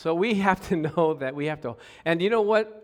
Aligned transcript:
So 0.00 0.14
we 0.14 0.34
have 0.48 0.66
to 0.68 0.76
know 0.76 1.14
that 1.20 1.34
we 1.34 1.46
have 1.46 1.60
to. 1.60 1.76
And 2.06 2.22
you 2.22 2.30
know 2.30 2.40
what? 2.40 2.76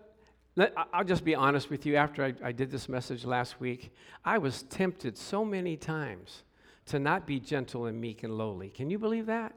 I'll 0.93 1.05
just 1.05 1.25
be 1.25 1.35
honest 1.35 1.71
with 1.71 1.87
you. 1.87 1.97
After 1.97 2.25
I, 2.25 2.35
I 2.43 2.53
did 2.53 2.71
this 2.71 2.89
message 2.89 3.25
last 3.25 3.61
week, 3.61 3.93
I 4.25 4.39
was 4.39 4.63
tempted 4.65 5.17
so 5.17 5.45
many 5.45 5.77
times 5.77 6.43
to 6.87 6.99
not 6.99 7.27
be 7.27 7.41
gentle 7.41 7.87
and 7.87 7.99
meek 8.01 8.23
and 8.23 8.37
lowly. 8.37 8.69
Can 8.69 8.91
you 8.91 8.99
believe 8.99 9.27
that? 9.27 9.55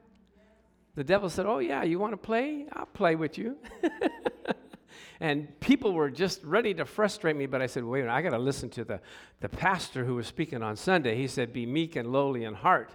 The 0.95 1.03
devil 1.03 1.29
said, 1.29 1.45
Oh, 1.45 1.59
yeah, 1.59 1.83
you 1.83 1.99
want 1.99 2.13
to 2.13 2.17
play? 2.17 2.65
I'll 2.73 2.85
play 2.85 3.15
with 3.15 3.37
you. 3.37 3.57
and 5.19 5.47
people 5.59 5.93
were 5.93 6.09
just 6.09 6.43
ready 6.43 6.73
to 6.73 6.85
frustrate 6.85 7.35
me, 7.35 7.45
but 7.45 7.61
I 7.61 7.67
said, 7.67 7.83
Wait 7.83 7.99
a 7.99 8.03
minute, 8.03 8.15
I 8.15 8.21
got 8.21 8.31
to 8.31 8.39
listen 8.39 8.69
to 8.71 8.83
the, 8.85 9.01
the 9.41 9.49
pastor 9.49 10.05
who 10.05 10.15
was 10.15 10.27
speaking 10.27 10.63
on 10.63 10.75
Sunday. 10.75 11.15
He 11.15 11.27
said, 11.27 11.53
Be 11.53 11.65
meek 11.65 11.95
and 11.95 12.11
lowly 12.11 12.43
in 12.43 12.55
heart. 12.55 12.91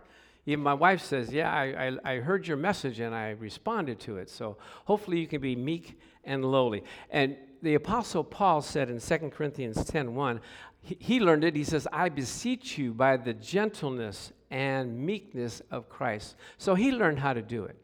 Even 0.47 0.63
my 0.63 0.75
wife 0.75 1.01
says, 1.01 1.33
Yeah, 1.33 1.53
I, 1.53 1.89
I, 2.05 2.13
I 2.13 2.21
heard 2.21 2.47
your 2.47 2.57
message 2.57 3.01
and 3.01 3.15
I 3.15 3.31
responded 3.31 4.01
to 4.01 4.19
it. 4.19 4.29
So 4.29 4.59
hopefully 4.85 5.21
you 5.21 5.27
can 5.27 5.41
be 5.41 5.57
meek 5.57 5.99
and 6.25 6.45
lowly. 6.45 6.85
And 7.11 7.37
the 7.63 7.75
Apostle 7.75 8.25
Paul 8.25 8.61
said 8.61 8.91
in 8.91 9.01
2 9.01 9.31
Corinthians 9.31 9.85
10 9.85 10.41
he, 10.83 10.97
he 11.01 11.21
learned 11.21 11.45
it. 11.45 11.57
He 11.57 11.65
says, 11.65 11.89
I 11.93 12.11
beseech 12.11 12.77
you 12.77 12.93
by 12.93 13.17
the 13.17 13.33
gentleness 13.33 14.33
and 14.51 14.99
meekness 14.99 15.63
of 15.71 15.89
Christ. 15.89 16.37
So 16.59 16.75
he 16.75 16.93
learned 16.93 17.19
how 17.19 17.33
to 17.33 17.43
do 17.43 17.65
it. 17.65 17.77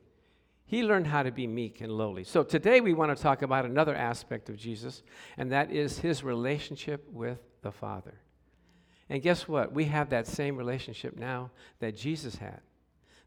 He 0.66 0.84
learned 0.84 1.08
how 1.08 1.24
to 1.24 1.32
be 1.32 1.48
meek 1.48 1.80
and 1.80 1.90
lowly. 1.90 2.22
So 2.22 2.44
today 2.44 2.80
we 2.80 2.92
want 2.92 3.16
to 3.16 3.20
talk 3.20 3.42
about 3.42 3.64
another 3.64 3.94
aspect 3.94 4.48
of 4.48 4.56
Jesus, 4.56 5.02
and 5.36 5.50
that 5.50 5.72
is 5.72 5.98
his 5.98 6.22
relationship 6.22 7.04
with 7.10 7.38
the 7.62 7.72
Father. 7.72 8.20
And 9.10 9.20
guess 9.20 9.48
what? 9.48 9.72
We 9.72 9.86
have 9.86 10.10
that 10.10 10.28
same 10.28 10.56
relationship 10.56 11.18
now 11.18 11.50
that 11.80 11.96
Jesus 11.96 12.36
had. 12.36 12.60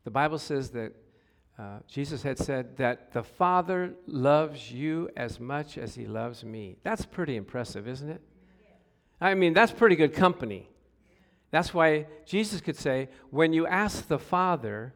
The 0.05 0.11
Bible 0.11 0.39
says 0.39 0.69
that 0.71 0.93
uh, 1.59 1.79
Jesus 1.87 2.23
had 2.23 2.39
said 2.39 2.77
that 2.77 3.11
the 3.11 3.21
Father 3.21 3.93
loves 4.07 4.71
you 4.71 5.09
as 5.17 5.39
much 5.39 5.77
as 5.77 5.93
he 5.93 6.07
loves 6.07 6.43
me. 6.43 6.77
That's 6.83 7.05
pretty 7.05 7.35
impressive, 7.35 7.87
isn't 7.87 8.09
it? 8.09 8.21
I 9.19 9.35
mean, 9.35 9.53
that's 9.53 9.71
pretty 9.71 9.95
good 9.95 10.13
company. 10.13 10.69
That's 11.51 11.73
why 11.73 12.07
Jesus 12.25 12.61
could 12.61 12.77
say, 12.77 13.09
When 13.29 13.53
you 13.53 13.67
ask 13.67 14.07
the 14.07 14.17
Father, 14.17 14.93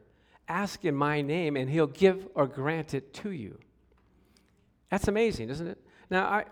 ask 0.47 0.85
in 0.85 0.95
my 0.95 1.21
name, 1.21 1.57
and 1.57 1.69
he'll 1.69 1.85
give 1.85 2.27
or 2.33 2.47
grant 2.47 2.93
it 2.93 3.13
to 3.15 3.31
you. 3.31 3.59
That's 4.89 5.07
amazing, 5.07 5.49
isn't 5.49 5.67
it? 5.67 5.77
Now, 6.09 6.25
I, 6.25 6.45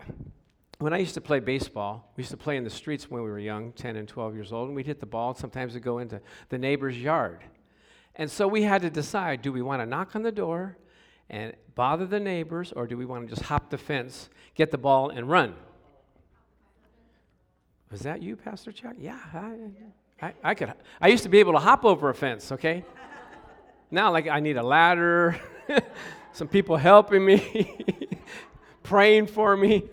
when 0.78 0.92
I 0.92 0.98
used 0.98 1.14
to 1.14 1.20
play 1.20 1.40
baseball, 1.40 2.12
we 2.16 2.22
used 2.22 2.30
to 2.32 2.36
play 2.36 2.56
in 2.56 2.64
the 2.64 2.70
streets 2.70 3.10
when 3.10 3.22
we 3.22 3.30
were 3.30 3.38
young, 3.38 3.72
10 3.72 3.96
and 3.96 4.06
12 4.06 4.34
years 4.34 4.52
old, 4.52 4.68
and 4.68 4.76
we'd 4.76 4.86
hit 4.86 5.00
the 5.00 5.06
ball. 5.06 5.34
Sometimes 5.34 5.72
it'd 5.72 5.82
go 5.82 5.98
into 5.98 6.20
the 6.50 6.58
neighbor's 6.58 6.98
yard. 6.98 7.40
And 8.14 8.30
so 8.30 8.46
we 8.46 8.62
had 8.62 8.82
to 8.82 8.90
decide 8.90 9.42
do 9.42 9.52
we 9.52 9.62
want 9.62 9.80
to 9.80 9.86
knock 9.86 10.14
on 10.14 10.22
the 10.22 10.32
door 10.32 10.76
and 11.30 11.54
bother 11.74 12.06
the 12.06 12.20
neighbors, 12.20 12.72
or 12.72 12.86
do 12.86 12.96
we 12.96 13.04
want 13.04 13.28
to 13.28 13.34
just 13.34 13.48
hop 13.48 13.70
the 13.70 13.78
fence, 13.78 14.28
get 14.54 14.70
the 14.70 14.78
ball, 14.78 15.10
and 15.10 15.28
run? 15.28 15.54
Was 17.90 18.00
that 18.00 18.22
you, 18.22 18.36
Pastor 18.36 18.72
Chuck? 18.72 18.94
Yeah, 18.98 19.18
I, 19.32 20.26
I, 20.26 20.34
I 20.42 20.54
could. 20.54 20.72
I 21.00 21.08
used 21.08 21.22
to 21.22 21.28
be 21.28 21.38
able 21.38 21.52
to 21.52 21.58
hop 21.58 21.84
over 21.84 22.10
a 22.10 22.14
fence. 22.14 22.52
Okay. 22.52 22.84
now, 23.90 24.12
like, 24.12 24.28
I 24.28 24.40
need 24.40 24.56
a 24.56 24.62
ladder, 24.62 25.40
some 26.32 26.48
people 26.48 26.76
helping 26.76 27.24
me, 27.24 28.18
praying 28.82 29.26
for 29.26 29.56
me. 29.56 29.84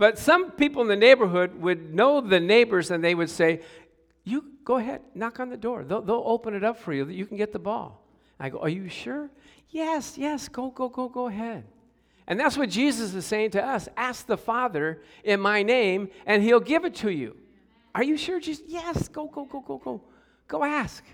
But 0.00 0.18
some 0.18 0.52
people 0.52 0.80
in 0.80 0.88
the 0.88 0.96
neighborhood 0.96 1.54
would 1.60 1.92
know 1.92 2.22
the 2.22 2.40
neighbors, 2.40 2.90
and 2.90 3.04
they 3.04 3.14
would 3.14 3.28
say, 3.28 3.60
you 4.24 4.46
go 4.64 4.78
ahead, 4.78 5.02
knock 5.14 5.40
on 5.40 5.50
the 5.50 5.58
door. 5.58 5.84
They'll, 5.84 6.00
they'll 6.00 6.22
open 6.24 6.54
it 6.54 6.64
up 6.64 6.78
for 6.78 6.94
you 6.94 7.06
you 7.10 7.26
can 7.26 7.36
get 7.36 7.52
the 7.52 7.58
ball. 7.58 8.02
I 8.38 8.48
go, 8.48 8.60
Are 8.60 8.70
you 8.70 8.88
sure? 8.88 9.28
Yes, 9.68 10.16
yes, 10.16 10.48
go, 10.48 10.70
go, 10.70 10.88
go, 10.88 11.10
go 11.10 11.26
ahead. 11.26 11.64
And 12.26 12.40
that's 12.40 12.56
what 12.56 12.70
Jesus 12.70 13.12
is 13.12 13.26
saying 13.26 13.50
to 13.50 13.62
us. 13.62 13.90
Ask 13.94 14.24
the 14.24 14.38
Father 14.38 15.02
in 15.22 15.38
my 15.38 15.62
name, 15.62 16.08
and 16.24 16.42
he'll 16.42 16.60
give 16.60 16.86
it 16.86 16.94
to 16.96 17.10
you. 17.10 17.36
Are 17.94 18.02
you 18.02 18.16
sure, 18.16 18.40
Jesus? 18.40 18.64
Yes, 18.66 19.06
go, 19.06 19.26
go, 19.26 19.44
go, 19.44 19.60
go, 19.60 19.76
go. 19.76 20.00
Go 20.48 20.64
ask, 20.64 21.04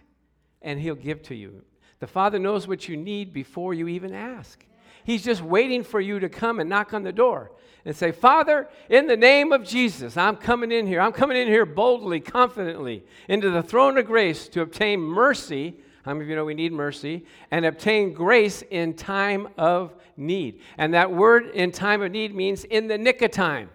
and 0.62 0.78
he'll 0.78 0.94
give 0.94 1.22
to 1.24 1.34
you. 1.34 1.64
The 1.98 2.06
Father 2.06 2.38
knows 2.38 2.68
what 2.68 2.88
you 2.88 2.96
need 2.96 3.32
before 3.32 3.74
you 3.74 3.88
even 3.88 4.14
ask. 4.14 4.64
He's 5.02 5.24
just 5.24 5.42
waiting 5.42 5.82
for 5.82 6.00
you 6.00 6.20
to 6.20 6.28
come 6.28 6.60
and 6.60 6.70
knock 6.70 6.94
on 6.94 7.02
the 7.02 7.12
door 7.12 7.50
and 7.86 7.94
say, 7.94 8.10
Father, 8.10 8.68
in 8.90 9.06
the 9.06 9.16
name 9.16 9.52
of 9.52 9.62
Jesus, 9.62 10.16
I'm 10.16 10.36
coming 10.36 10.72
in 10.72 10.88
here. 10.88 11.00
I'm 11.00 11.12
coming 11.12 11.36
in 11.36 11.46
here 11.46 11.64
boldly, 11.64 12.18
confidently, 12.18 13.04
into 13.28 13.48
the 13.48 13.62
throne 13.62 13.96
of 13.96 14.06
grace 14.06 14.48
to 14.48 14.60
obtain 14.60 14.98
mercy. 15.00 15.76
How 16.04 16.12
many 16.12 16.24
of 16.24 16.28
you 16.28 16.34
know 16.34 16.44
we 16.44 16.54
need 16.54 16.72
mercy? 16.72 17.24
And 17.52 17.64
obtain 17.64 18.12
grace 18.12 18.62
in 18.70 18.94
time 18.94 19.48
of 19.56 19.94
need. 20.16 20.60
And 20.76 20.94
that 20.94 21.12
word 21.12 21.50
in 21.50 21.70
time 21.70 22.02
of 22.02 22.10
need 22.10 22.34
means 22.34 22.64
in 22.64 22.88
the 22.88 22.98
nick 22.98 23.22
of 23.22 23.30
time, 23.30 23.70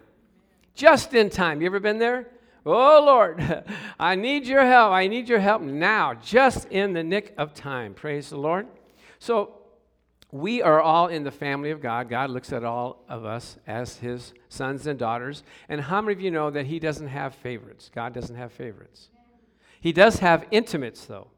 just 0.74 1.14
in 1.14 1.30
time. 1.30 1.62
You 1.62 1.66
ever 1.66 1.80
been 1.80 1.98
there? 1.98 2.28
Oh, 2.66 3.02
Lord, 3.04 3.64
I 3.98 4.14
need 4.14 4.46
your 4.46 4.66
help. 4.66 4.92
I 4.92 5.06
need 5.06 5.26
your 5.26 5.40
help 5.40 5.62
now, 5.62 6.12
just 6.12 6.66
in 6.66 6.92
the 6.92 7.02
nick 7.02 7.32
of 7.38 7.54
time. 7.54 7.94
Praise 7.94 8.28
the 8.28 8.36
Lord. 8.36 8.66
So, 9.18 9.61
we 10.32 10.62
are 10.62 10.80
all 10.80 11.08
in 11.08 11.24
the 11.24 11.30
family 11.30 11.70
of 11.70 11.82
God. 11.82 12.08
God 12.08 12.30
looks 12.30 12.54
at 12.54 12.64
all 12.64 13.04
of 13.06 13.26
us 13.26 13.58
as 13.66 13.98
his 13.98 14.32
sons 14.48 14.86
and 14.86 14.98
daughters. 14.98 15.44
And 15.68 15.82
how 15.82 16.00
many 16.00 16.14
of 16.14 16.22
you 16.22 16.30
know 16.30 16.50
that 16.50 16.66
he 16.66 16.78
doesn't 16.78 17.08
have 17.08 17.34
favorites? 17.34 17.90
God 17.94 18.14
doesn't 18.14 18.34
have 18.34 18.50
favorites. 18.50 19.10
He 19.78 19.92
does 19.92 20.20
have 20.20 20.46
intimates, 20.50 21.04
though, 21.04 21.28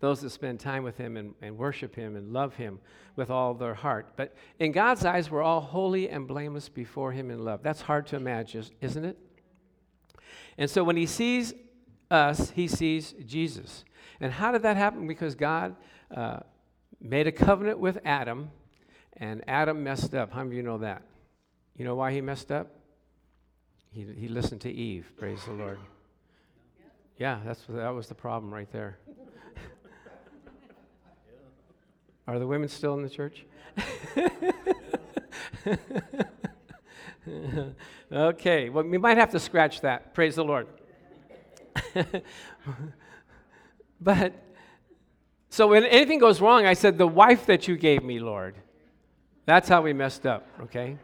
those 0.00 0.20
that 0.20 0.30
spend 0.30 0.60
time 0.60 0.82
with 0.82 0.98
him 0.98 1.16
and, 1.16 1.34
and 1.40 1.56
worship 1.56 1.96
him 1.96 2.14
and 2.14 2.30
love 2.30 2.56
him 2.56 2.78
with 3.16 3.30
all 3.30 3.54
their 3.54 3.72
heart. 3.72 4.12
But 4.16 4.34
in 4.58 4.70
God's 4.70 5.06
eyes, 5.06 5.30
we're 5.30 5.42
all 5.42 5.62
holy 5.62 6.10
and 6.10 6.28
blameless 6.28 6.68
before 6.68 7.12
him 7.12 7.30
in 7.30 7.42
love. 7.42 7.62
That's 7.62 7.80
hard 7.80 8.06
to 8.08 8.16
imagine, 8.16 8.66
isn't 8.82 9.04
it? 9.04 9.18
And 10.58 10.68
so 10.68 10.84
when 10.84 10.98
he 10.98 11.06
sees 11.06 11.54
us, 12.10 12.50
he 12.50 12.68
sees 12.68 13.14
Jesus. 13.24 13.86
And 14.20 14.30
how 14.30 14.52
did 14.52 14.62
that 14.62 14.76
happen? 14.76 15.06
Because 15.06 15.34
God. 15.34 15.74
Uh, 16.14 16.40
made 17.02 17.26
a 17.26 17.32
covenant 17.32 17.78
with 17.78 17.98
Adam, 18.04 18.50
and 19.16 19.42
Adam 19.48 19.82
messed 19.82 20.14
up. 20.14 20.32
How 20.32 20.38
many 20.38 20.50
of 20.50 20.56
you 20.56 20.62
know 20.62 20.78
that? 20.78 21.02
You 21.76 21.84
know 21.84 21.94
why 21.94 22.12
he 22.12 22.20
messed 22.20 22.52
up? 22.52 22.68
He, 23.90 24.06
he 24.16 24.28
listened 24.28 24.60
to 24.62 24.70
Eve. 24.70 25.12
Praise 25.18 25.44
the 25.44 25.52
Lord. 25.52 25.78
Yeah, 27.18 27.40
that's, 27.44 27.62
that 27.68 27.90
was 27.90 28.06
the 28.06 28.14
problem 28.14 28.52
right 28.52 28.70
there. 28.72 28.98
Are 32.26 32.38
the 32.38 32.46
women 32.46 32.68
still 32.68 32.94
in 32.94 33.02
the 33.02 33.10
church? 33.10 33.44
okay, 38.12 38.68
well, 38.68 38.84
we 38.84 38.98
might 38.98 39.18
have 39.18 39.30
to 39.32 39.40
scratch 39.40 39.80
that. 39.82 40.14
Praise 40.14 40.36
the 40.36 40.44
Lord. 40.44 40.66
but 44.00 44.32
so 45.52 45.66
when 45.66 45.84
anything 45.84 46.18
goes 46.18 46.40
wrong, 46.40 46.64
I 46.64 46.72
said, 46.72 46.96
The 46.96 47.06
wife 47.06 47.44
that 47.44 47.68
you 47.68 47.76
gave 47.76 48.02
me, 48.02 48.18
Lord. 48.18 48.54
That's 49.44 49.68
how 49.68 49.82
we 49.82 49.92
messed 49.92 50.24
up, 50.24 50.46
okay? 50.62 50.96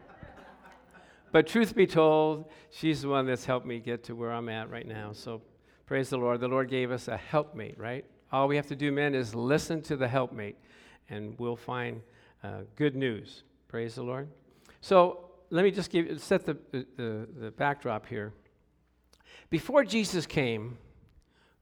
But 1.32 1.47
truth 1.47 1.75
be 1.75 1.86
told, 1.86 2.50
she's 2.70 3.03
the 3.03 3.09
one 3.09 3.26
that's 3.26 3.44
helped 3.44 3.66
me 3.66 3.78
get 3.78 4.04
to 4.04 4.14
where 4.14 4.32
I'm 4.32 4.48
at 4.48 4.70
right 4.70 4.86
now. 4.86 5.12
So 5.12 5.42
praise 5.84 6.09
the 6.09 6.16
Lord. 6.16 6.41
The 6.41 6.48
Lord 6.48 6.70
gave 6.70 6.91
us 6.91 7.09
a 7.09 7.16
helpmate, 7.19 7.78
right? 7.78 8.06
All 8.32 8.48
we 8.48 8.56
have 8.56 8.66
to 8.69 8.75
do, 8.75 8.91
men, 8.91 9.14
is 9.14 9.34
listen 9.34 9.82
to 9.82 9.97
the 9.98 10.09
helpmate, 10.09 10.56
and 11.10 11.38
we'll 11.38 11.54
find 11.54 12.00
uh, 12.42 12.62
good 12.75 12.97
news. 12.97 13.42
Praise 13.69 13.97
the 13.97 14.03
Lord. 14.03 14.28
So 14.80 15.28
let 15.50 15.62
me 15.62 15.70
just 15.70 15.91
give 15.91 16.22
set 16.22 16.47
the, 16.47 16.56
the, 16.72 17.28
the 17.38 17.50
backdrop 17.50 18.06
here. 18.06 18.32
Before 19.50 19.84
Jesus 19.84 20.25
came, 20.25 20.78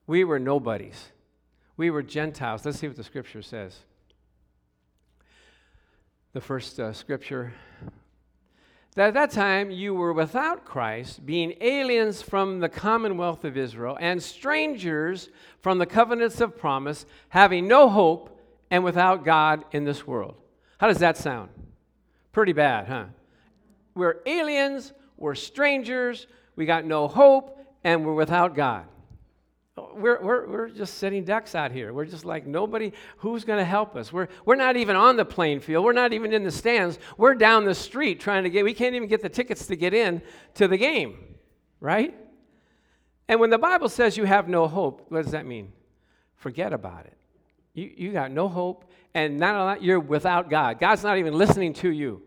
we 0.06 0.22
were 0.22 0.38
nobodies. 0.38 1.10
We 1.76 1.90
were 1.90 2.02
Gentiles. 2.02 2.64
Let's 2.64 2.78
see 2.78 2.88
what 2.88 2.96
the 2.96 3.04
scripture 3.04 3.42
says. 3.42 3.78
The 6.32 6.40
first 6.40 6.80
uh, 6.80 6.92
scripture. 6.92 7.52
That 8.94 9.08
at 9.08 9.14
that 9.14 9.30
time 9.30 9.70
you 9.70 9.94
were 9.94 10.14
without 10.14 10.64
Christ, 10.64 11.26
being 11.26 11.54
aliens 11.60 12.22
from 12.22 12.60
the 12.60 12.68
commonwealth 12.70 13.44
of 13.44 13.56
Israel, 13.58 13.98
and 14.00 14.22
strangers 14.22 15.28
from 15.60 15.78
the 15.78 15.86
covenants 15.86 16.40
of 16.40 16.56
promise, 16.56 17.04
having 17.28 17.68
no 17.68 17.90
hope 17.90 18.40
and 18.70 18.82
without 18.82 19.24
God 19.24 19.64
in 19.72 19.84
this 19.84 20.06
world. 20.06 20.34
How 20.78 20.88
does 20.88 20.98
that 20.98 21.18
sound? 21.18 21.50
Pretty 22.32 22.54
bad, 22.54 22.86
huh? 22.86 23.04
We're 23.94 24.20
aliens, 24.24 24.94
we're 25.18 25.34
strangers, 25.34 26.26
we 26.54 26.64
got 26.64 26.86
no 26.86 27.06
hope, 27.06 27.58
and 27.84 28.04
we're 28.04 28.14
without 28.14 28.54
God 28.54 28.86
we're, 29.76 30.22
we're, 30.22 30.46
we're 30.48 30.68
just 30.70 30.94
sitting 30.94 31.24
ducks 31.24 31.54
out 31.54 31.70
here. 31.70 31.92
We're 31.92 32.06
just 32.06 32.24
like 32.24 32.46
nobody, 32.46 32.92
who's 33.18 33.44
going 33.44 33.58
to 33.58 33.64
help 33.64 33.94
us? 33.94 34.10
We're, 34.12 34.28
we're 34.46 34.56
not 34.56 34.76
even 34.76 34.96
on 34.96 35.16
the 35.16 35.24
playing 35.24 35.60
field. 35.60 35.84
We're 35.84 35.92
not 35.92 36.14
even 36.14 36.32
in 36.32 36.44
the 36.44 36.50
stands. 36.50 36.98
We're 37.18 37.34
down 37.34 37.64
the 37.66 37.74
street 37.74 38.18
trying 38.18 38.44
to 38.44 38.50
get, 38.50 38.64
we 38.64 38.72
can't 38.72 38.94
even 38.94 39.08
get 39.08 39.20
the 39.20 39.28
tickets 39.28 39.66
to 39.66 39.76
get 39.76 39.92
in 39.92 40.22
to 40.54 40.66
the 40.66 40.78
game, 40.78 41.16
right? 41.80 42.14
And 43.28 43.38
when 43.38 43.50
the 43.50 43.58
Bible 43.58 43.90
says 43.90 44.16
you 44.16 44.24
have 44.24 44.48
no 44.48 44.66
hope, 44.66 45.06
what 45.08 45.22
does 45.22 45.32
that 45.32 45.44
mean? 45.44 45.72
Forget 46.36 46.72
about 46.72 47.04
it. 47.04 47.16
You, 47.74 47.92
you 47.96 48.12
got 48.12 48.30
no 48.30 48.48
hope. 48.48 48.90
And 49.14 49.38
not 49.38 49.54
only 49.54 49.86
you're 49.86 50.00
without 50.00 50.48
God. 50.48 50.78
God's 50.78 51.02
not 51.02 51.18
even 51.18 51.34
listening 51.34 51.72
to 51.74 51.90
you. 51.90 52.22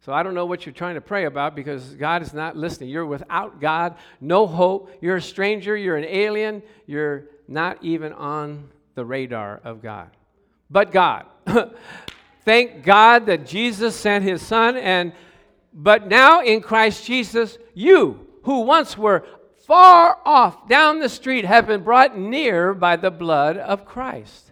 So 0.00 0.14
I 0.14 0.22
don't 0.22 0.34
know 0.34 0.46
what 0.46 0.64
you're 0.64 0.72
trying 0.72 0.94
to 0.94 1.00
pray 1.00 1.26
about 1.26 1.54
because 1.54 1.94
God 1.94 2.22
is 2.22 2.32
not 2.32 2.56
listening. 2.56 2.88
You're 2.88 3.04
without 3.04 3.60
God, 3.60 3.96
no 4.20 4.46
hope. 4.46 4.90
You're 5.02 5.16
a 5.16 5.22
stranger, 5.22 5.76
you're 5.76 5.96
an 5.96 6.06
alien, 6.06 6.62
you're 6.86 7.24
not 7.46 7.82
even 7.82 8.14
on 8.14 8.70
the 8.94 9.04
radar 9.04 9.60
of 9.62 9.82
God. 9.82 10.10
But 10.70 10.90
God. 10.90 11.26
Thank 12.44 12.82
God 12.82 13.26
that 13.26 13.46
Jesus 13.46 13.94
sent 13.94 14.24
his 14.24 14.40
son 14.40 14.76
and 14.76 15.12
but 15.72 16.08
now 16.08 16.42
in 16.42 16.62
Christ 16.62 17.04
Jesus 17.04 17.58
you 17.74 18.26
who 18.42 18.62
once 18.62 18.96
were 18.96 19.24
far 19.66 20.18
off 20.24 20.66
down 20.66 20.98
the 20.98 21.08
street 21.08 21.44
have 21.44 21.66
been 21.66 21.82
brought 21.82 22.18
near 22.18 22.74
by 22.74 22.96
the 22.96 23.10
blood 23.10 23.56
of 23.56 23.84
Christ. 23.84 24.49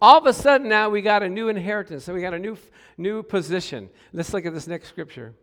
All 0.00 0.18
of 0.18 0.26
a 0.26 0.32
sudden 0.32 0.68
now 0.68 0.88
we 0.88 1.02
got 1.02 1.22
a 1.22 1.28
new 1.28 1.48
inheritance, 1.48 2.04
so 2.04 2.14
we 2.14 2.20
got 2.20 2.34
a 2.34 2.38
new 2.38 2.56
new 2.96 3.22
position. 3.22 3.88
Let's 4.12 4.32
look 4.32 4.46
at 4.46 4.54
this 4.54 4.66
next 4.66 4.88
scripture. 4.88 5.34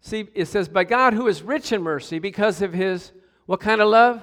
See, 0.00 0.28
it 0.34 0.46
says, 0.46 0.68
By 0.68 0.84
God 0.84 1.14
who 1.14 1.26
is 1.26 1.42
rich 1.42 1.72
in 1.72 1.82
mercy 1.82 2.18
because 2.18 2.62
of 2.62 2.72
his 2.72 3.12
what 3.46 3.60
kind 3.60 3.80
of 3.80 3.88
love? 3.88 4.22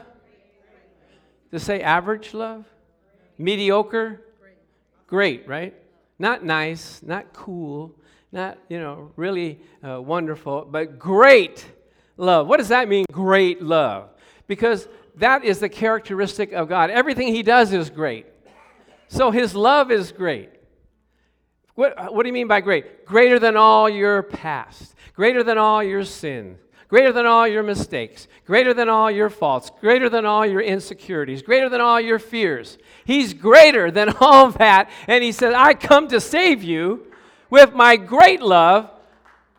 To 1.51 1.59
say 1.59 1.81
average 1.81 2.33
love? 2.33 2.65
Mediocre? 3.37 4.21
Great, 5.05 5.47
right? 5.47 5.75
Not 6.19 6.43
nice, 6.43 7.01
not 7.03 7.31
cool, 7.33 7.95
not, 8.31 8.57
you 8.69 8.79
know, 8.79 9.11
really 9.15 9.59
uh, 9.87 10.01
wonderful, 10.01 10.65
but 10.69 10.97
great 10.97 11.65
love. 12.17 12.47
What 12.47 12.57
does 12.57 12.69
that 12.69 12.89
mean, 12.89 13.05
great 13.11 13.61
love? 13.61 14.09
Because 14.47 14.87
that 15.15 15.45
is 15.45 15.59
the 15.59 15.69
characteristic 15.69 16.51
of 16.51 16.67
God. 16.67 16.89
Everything 16.89 17.27
He 17.27 17.43
does 17.43 17.71
is 17.71 17.89
great. 17.89 18.25
So 19.07 19.31
His 19.31 19.55
love 19.55 19.91
is 19.91 20.11
great. 20.11 20.49
What, 21.75 22.13
what 22.13 22.23
do 22.23 22.29
you 22.29 22.33
mean 22.33 22.47
by 22.47 22.61
great? 22.61 23.05
Greater 23.05 23.39
than 23.39 23.55
all 23.55 23.87
your 23.87 24.23
past, 24.23 24.95
greater 25.13 25.43
than 25.43 25.57
all 25.57 25.83
your 25.83 26.03
sin, 26.03 26.57
greater 26.87 27.11
than 27.11 27.25
all 27.25 27.47
your 27.47 27.61
mistakes, 27.63 28.27
greater 28.45 28.73
than 28.73 28.89
all 28.89 29.11
your 29.11 29.29
faults, 29.29 29.71
greater 29.79 30.09
than 30.09 30.25
all 30.25 30.45
your 30.45 30.61
insecurities, 30.61 31.41
greater 31.41 31.69
than 31.69 31.79
all 31.79 32.01
your 32.01 32.17
fears. 32.17 32.77
He's 33.05 33.33
greater 33.33 33.91
than 33.91 34.09
all 34.19 34.51
that. 34.51 34.89
And 35.05 35.23
He 35.23 35.31
said, 35.31 35.53
I 35.53 35.73
come 35.73 36.07
to 36.07 36.19
save 36.19 36.63
you 36.63 37.11
with 37.49 37.73
my 37.73 37.95
great 37.95 38.41
love 38.41 38.89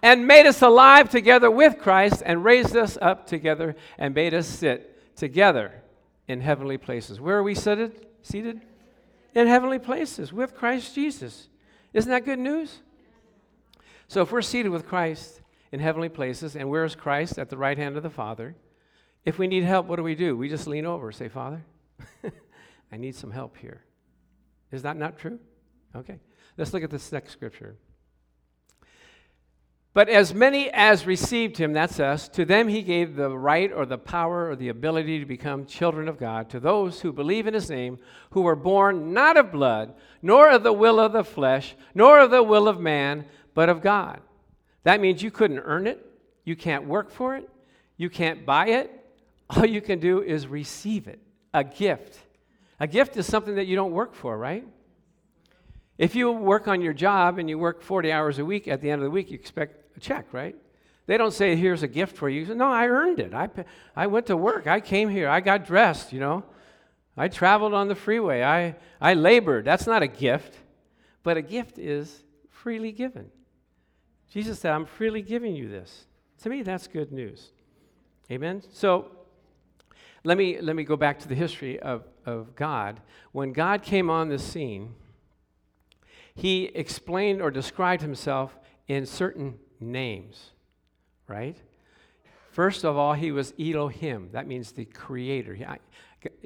and 0.03 0.27
made 0.27 0.47
us 0.47 0.63
alive 0.63 1.09
together 1.09 1.51
with 1.51 1.79
Christ 1.79 2.23
and 2.25 2.45
raised 2.45 2.77
us 2.77 2.99
up 3.01 3.27
together 3.27 3.77
and 3.97 4.15
made 4.15 4.35
us 4.35 4.47
sit 4.47 5.17
together 5.17 5.73
in 6.27 6.41
heavenly 6.41 6.79
places. 6.79 7.21
Where 7.21 7.39
are 7.39 7.43
we 7.43 7.55
seated? 7.55 8.07
Seated? 8.23 8.61
In 9.35 9.47
heavenly 9.47 9.79
places 9.79 10.33
with 10.33 10.55
Christ 10.55 10.95
Jesus. 10.95 11.49
Isn't 11.93 12.11
that 12.11 12.25
good 12.25 12.39
news? 12.39 12.81
So 14.09 14.23
if 14.23 14.33
we're 14.33 14.43
seated 14.43 14.71
with 14.71 14.87
Christ 14.87 15.43
in 15.71 15.81
heavenly 15.81 16.09
places, 16.09 16.57
and 16.57 16.69
where's 16.71 16.95
Christ 16.95 17.39
at 17.39 17.51
the 17.51 17.57
right 17.57 17.77
hand 17.77 17.97
of 17.97 18.03
the 18.03 18.11
Father? 18.11 18.57
If 19.25 19.39
we 19.39 19.47
need 19.47 19.65
help, 19.65 19.87
what 19.87 19.97
do 19.97 20.03
we 20.03 20.15
do? 20.15 20.37
We 20.37 20.49
just 20.49 20.67
lean 20.67 20.87
over, 20.87 21.13
say, 21.13 21.29
Father, 21.29 21.63
I 22.93 22.97
need 22.97 23.15
some 23.15 23.31
help 23.31 23.57
here. 23.57 23.83
Is 24.73 24.83
that 24.83 24.97
not 24.97 25.19
true? 25.19 25.39
Okay. 25.95 26.19
Let's 26.57 26.73
look 26.73 26.83
at 26.83 26.91
this 26.91 27.13
next 27.13 27.33
scripture. 27.33 27.77
But 29.99 30.09
as 30.09 30.33
many 30.33 30.71
as 30.71 31.09
received 31.09 31.57
him, 31.57 31.73
that's 31.73 31.99
us, 31.99 32.29
to 32.29 32.45
them 32.45 32.69
he 32.69 32.83
gave 32.83 33.17
the 33.17 33.37
right 33.37 33.73
or 33.73 33.85
the 33.85 33.99
power 33.99 34.49
or 34.49 34.55
the 34.55 34.69
ability 34.69 35.19
to 35.19 35.27
become 35.27 35.67
children 35.67 36.07
of 36.07 36.21
God, 36.21 36.49
to 36.51 36.61
those 36.61 37.01
who 37.01 37.13
believe 37.13 37.49
in 37.49 37.55
his 37.55 37.69
name, 37.69 37.99
who 38.31 38.43
were 38.43 38.55
born 38.55 39.13
not 39.13 39.37
of 39.37 39.51
blood, 39.51 39.93
nor 40.23 40.51
of 40.51 40.63
the 40.63 40.73
will 40.73 41.01
of 41.01 41.13
the 41.13 41.25
flesh, 41.25 41.75
nor 41.97 42.21
of 42.21 42.31
the 42.31 42.45
will 42.45 42.69
of 42.69 42.79
man, 42.79 43.25
but 43.55 43.69
of 43.69 43.83
God. 43.83 44.21
That 44.85 45.01
means 45.01 45.21
you 45.21 45.33
couldn't 45.33 45.59
earn 45.59 45.89
it, 45.89 46.07
you 46.45 46.55
can't 46.55 46.87
work 46.87 47.11
for 47.11 47.35
it, 47.35 47.51
you 47.97 48.09
can't 48.09 48.47
buy 48.47 48.69
it. 48.69 49.05
All 49.51 49.67
you 49.67 49.81
can 49.81 49.99
do 49.99 50.23
is 50.23 50.47
receive 50.47 51.09
it 51.09 51.19
a 51.53 51.65
gift. 51.65 52.21
A 52.79 52.87
gift 52.87 53.17
is 53.17 53.27
something 53.27 53.57
that 53.57 53.67
you 53.67 53.75
don't 53.75 53.91
work 53.91 54.15
for, 54.15 54.39
right? 54.39 54.65
If 55.99 56.15
you 56.15 56.31
work 56.31 56.69
on 56.69 56.83
your 56.83 56.93
job 56.93 57.39
and 57.39 57.51
you 57.51 57.59
work 57.59 57.83
40 57.83 58.13
hours 58.13 58.39
a 58.39 58.45
week, 58.45 58.69
at 58.69 58.81
the 58.81 58.89
end 58.89 59.03
of 59.03 59.05
the 59.05 59.11
week, 59.11 59.33
you 59.33 59.35
expect 59.35 59.88
check, 59.99 60.33
right? 60.33 60.57
They 61.07 61.17
don't 61.17 61.33
say, 61.33 61.57
here's 61.57 61.83
a 61.83 61.89
gift 61.89 62.17
for 62.17 62.29
you. 62.29 62.55
No, 62.55 62.71
I 62.71 62.87
earned 62.87 63.19
it. 63.19 63.33
I, 63.33 63.49
I 63.97 64.07
went 64.09 64.27
to 64.27 64.37
work. 64.37 64.67
I 64.67 64.81
came 64.81 65.09
here. 65.09 65.29
I 65.29 65.41
got 65.41 65.67
dressed, 65.67 66.13
you 66.13 66.21
know. 66.21 66.45
I 67.17 67.29
traveled 67.29 67.75
on 67.75 67.89
the 67.89 67.95
freeway. 67.95 68.43
I, 68.43 68.77
I 69.01 69.15
labored. 69.15 69.65
That's 69.65 69.87
not 69.87 70.03
a 70.03 70.07
gift, 70.07 70.57
but 71.23 71.37
a 71.37 71.43
gift 71.43 71.79
is 71.79 72.25
freely 72.51 72.93
given. 72.93 73.31
Jesus 74.31 74.61
said, 74.61 74.73
I'm 74.73 74.85
freely 74.85 75.23
giving 75.23 75.57
you 75.57 75.69
this. 75.69 76.07
To 76.43 76.51
me, 76.51 76.63
that's 76.63 76.87
good 76.87 77.11
news. 77.11 77.53
Amen? 78.31 78.63
So 78.73 79.11
let 80.25 80.37
me, 80.37 80.61
let 80.61 80.77
me 80.77 80.85
go 80.85 80.97
back 80.97 81.19
to 81.21 81.29
the 81.29 81.35
history 81.35 81.81
of, 81.81 82.05
of 82.27 82.55
God. 82.55 83.01
When 83.33 83.53
God 83.53 83.83
came 83.83 84.11
on 84.11 84.29
the 84.29 84.39
scene, 84.39 84.95
he 86.35 86.65
explained 86.67 87.41
or 87.41 87.51
described 87.51 88.03
himself 88.03 88.59
in 88.89 89.07
certain 89.07 89.59
names, 89.79 90.51
right? 91.27 91.57
First 92.51 92.85
of 92.85 92.97
all, 92.97 93.13
he 93.13 93.31
was 93.31 93.55
Elohim. 93.61 94.31
That 94.33 94.49
means 94.49 94.73
the 94.73 94.87
creator. 94.87 95.57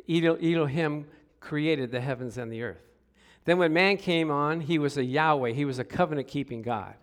Elohim 0.08 1.06
created 1.40 1.90
the 1.90 2.00
heavens 2.00 2.36
and 2.36 2.52
the 2.52 2.62
earth. 2.62 2.82
Then, 3.44 3.58
when 3.58 3.72
man 3.72 3.96
came 3.96 4.30
on, 4.30 4.60
he 4.60 4.78
was 4.78 4.96
a 4.96 5.04
Yahweh. 5.04 5.52
He 5.52 5.64
was 5.64 5.78
a 5.78 5.84
covenant 5.84 6.28
keeping 6.28 6.62
God. 6.62 6.94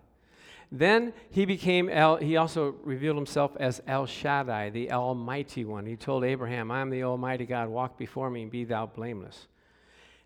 Then 0.72 1.14
he 1.32 1.46
became 1.46 1.90
El, 1.90 2.18
he 2.18 2.38
also 2.38 2.76
revealed 2.84 3.16
himself 3.16 3.58
as 3.60 3.82
El 3.88 4.06
Shaddai, 4.06 4.70
the 4.70 4.92
Almighty 4.92 5.66
One. 5.66 5.86
He 5.86 5.96
told 5.96 6.24
Abraham, 6.24 6.70
I 6.70 6.82
am 6.82 6.92
the 6.92 7.04
Almighty 7.04 7.46
God, 7.46 7.70
walk 7.70 7.98
before 7.98 8.30
me 8.30 8.44
and 8.44 8.52
be 8.52 8.66
thou 8.66 8.86
blameless. 8.86 9.48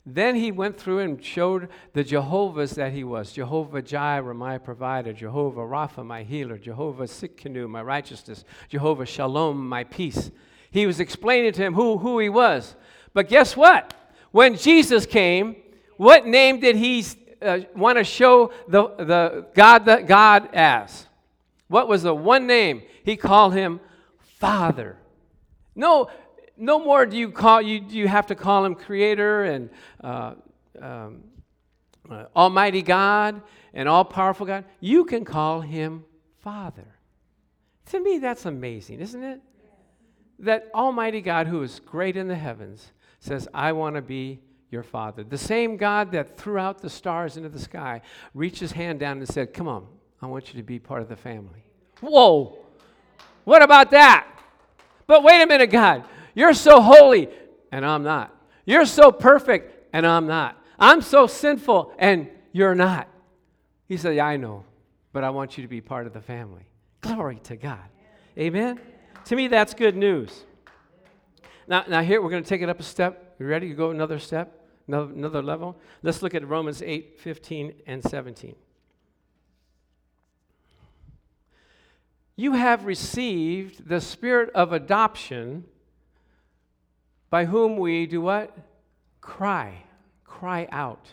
Then 0.05 0.35
he 0.35 0.51
went 0.51 0.77
through 0.77 0.99
and 0.99 1.23
showed 1.23 1.69
the 1.93 2.03
Jehovahs 2.03 2.71
that 2.71 2.91
he 2.91 3.05
was 3.05 3.31
Jehovah 3.31 3.81
Jireh, 3.81 4.33
my 4.33 4.57
provider, 4.57 5.13
Jehovah 5.13 5.61
Rapha, 5.61 6.05
my 6.05 6.23
healer, 6.23 6.57
Jehovah 6.57 7.05
Tsidkenu, 7.05 7.69
my 7.69 7.81
righteousness, 7.81 8.43
Jehovah 8.67 9.05
Shalom, 9.05 9.67
my 9.67 9.85
peace. 9.85 10.29
He 10.71 10.85
was 10.85 10.99
explaining 10.99 11.53
to 11.53 11.61
him 11.61 11.73
who, 11.73 11.97
who 11.99 12.19
he 12.19 12.27
was. 12.27 12.75
But 13.13 13.29
guess 13.29 13.55
what? 13.55 13.93
When 14.31 14.57
Jesus 14.57 15.05
came, 15.05 15.55
what 15.95 16.27
name 16.27 16.59
did 16.59 16.75
he 16.75 17.05
uh, 17.41 17.59
want 17.73 17.97
to 17.97 18.03
show 18.03 18.51
the, 18.67 18.87
the 18.97 19.47
God, 19.53 19.85
that 19.85 20.07
God 20.07 20.49
as? 20.53 21.07
What 21.69 21.87
was 21.87 22.03
the 22.03 22.13
one 22.13 22.45
name? 22.45 22.81
He 23.05 23.15
called 23.15 23.53
him 23.53 23.79
Father. 24.39 24.97
No, 25.75 26.09
no 26.57 26.79
more 26.79 27.05
do 27.05 27.17
you 27.17 27.31
call 27.31 27.61
you 27.61 27.83
you 27.89 28.07
have 28.07 28.27
to 28.27 28.35
call 28.35 28.65
him 28.65 28.75
creator 28.75 29.43
and 29.43 29.69
uh, 30.03 30.33
um, 30.81 31.23
uh, 32.09 32.25
almighty 32.35 32.81
god 32.81 33.41
and 33.73 33.89
all-powerful 33.89 34.45
god. 34.45 34.65
You 34.79 35.05
can 35.05 35.25
call 35.25 35.61
him 35.61 36.05
father. 36.39 36.85
To 37.87 37.99
me 37.99 38.19
that's 38.19 38.45
amazing 38.45 38.99
isn't 38.99 39.23
it? 39.23 39.41
That 40.39 40.69
almighty 40.73 41.21
god 41.21 41.47
who 41.47 41.61
is 41.63 41.79
great 41.79 42.17
in 42.17 42.27
the 42.27 42.35
heavens 42.35 42.91
says 43.19 43.47
i 43.53 43.71
want 43.71 43.95
to 43.95 44.01
be 44.01 44.39
your 44.69 44.83
father. 44.83 45.23
The 45.23 45.37
same 45.37 45.77
god 45.77 46.11
that 46.11 46.37
threw 46.37 46.57
out 46.57 46.81
the 46.81 46.89
stars 46.89 47.37
into 47.37 47.49
the 47.49 47.59
sky 47.59 48.01
reached 48.33 48.59
his 48.59 48.71
hand 48.71 48.99
down 48.99 49.17
and 49.17 49.27
said 49.27 49.53
come 49.53 49.67
on 49.67 49.87
i 50.21 50.27
want 50.27 50.49
you 50.49 50.59
to 50.59 50.63
be 50.63 50.77
part 50.77 51.01
of 51.01 51.09
the 51.09 51.15
family. 51.15 51.63
Whoa. 52.01 52.57
What 53.43 53.61
about 53.61 53.91
that? 53.91 54.27
But 55.07 55.23
wait 55.23 55.41
a 55.41 55.47
minute 55.47 55.71
god 55.71 56.05
you're 56.33 56.53
so 56.53 56.81
holy, 56.81 57.29
and 57.71 57.85
I'm 57.85 58.03
not. 58.03 58.35
You're 58.65 58.85
so 58.85 59.11
perfect, 59.11 59.89
and 59.93 60.05
I'm 60.05 60.27
not. 60.27 60.57
I'm 60.79 61.01
so 61.01 61.27
sinful, 61.27 61.93
and 61.97 62.29
you're 62.51 62.75
not. 62.75 63.07
He 63.87 63.97
said, 63.97 64.15
yeah, 64.15 64.25
I 64.25 64.37
know, 64.37 64.65
but 65.11 65.23
I 65.23 65.29
want 65.29 65.57
you 65.57 65.63
to 65.63 65.67
be 65.67 65.81
part 65.81 66.07
of 66.07 66.13
the 66.13 66.21
family. 66.21 66.65
Glory 67.01 67.39
to 67.43 67.55
God. 67.55 67.83
Amen? 68.37 68.79
To 69.25 69.35
me, 69.35 69.47
that's 69.47 69.73
good 69.73 69.95
news. 69.95 70.45
Now, 71.67 71.83
now 71.87 72.01
here, 72.01 72.21
we're 72.21 72.29
going 72.29 72.43
to 72.43 72.49
take 72.49 72.61
it 72.61 72.69
up 72.69 72.79
a 72.79 72.83
step. 72.83 73.35
You 73.39 73.45
ready 73.45 73.69
to 73.69 73.75
go 73.75 73.91
another 73.91 74.19
step? 74.19 74.67
Another, 74.87 75.13
another 75.13 75.41
level? 75.41 75.77
Let's 76.01 76.21
look 76.21 76.35
at 76.35 76.47
Romans 76.47 76.81
8, 76.81 77.19
15, 77.19 77.73
and 77.87 78.03
17. 78.03 78.55
You 82.35 82.53
have 82.53 82.85
received 82.85 83.87
the 83.87 84.01
spirit 84.01 84.49
of 84.55 84.73
adoption 84.73 85.65
by 87.33 87.45
whom 87.45 87.77
we 87.77 88.05
do 88.05 88.21
what? 88.21 88.55
Cry. 89.19 89.73
Cry 90.23 90.67
out. 90.71 91.07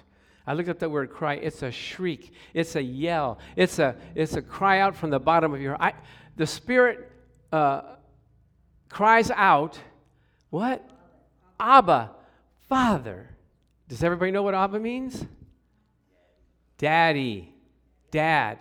I 0.46 0.52
looked 0.52 0.68
up 0.68 0.78
that 0.80 0.90
word 0.90 1.10
cry. 1.10 1.36
It's 1.36 1.62
a 1.62 1.70
shriek. 1.70 2.34
It's 2.52 2.76
a 2.76 2.82
yell. 2.82 3.38
It's 3.56 3.78
a, 3.78 3.96
it's 4.14 4.34
a 4.34 4.42
cry 4.42 4.80
out 4.80 4.94
from 4.94 5.08
the 5.08 5.18
bottom 5.18 5.54
of 5.54 5.62
your 5.62 5.82
I, 5.82 5.94
The 6.36 6.46
Spirit 6.46 7.10
uh, 7.50 7.94
cries 8.90 9.30
out, 9.30 9.80
what? 10.50 10.86
Abba, 11.58 12.10
Father. 12.68 13.30
Does 13.88 14.04
everybody 14.04 14.30
know 14.30 14.42
what 14.42 14.54
Abba 14.54 14.78
means? 14.78 15.24
Daddy. 16.76 17.54
Dad. 18.10 18.58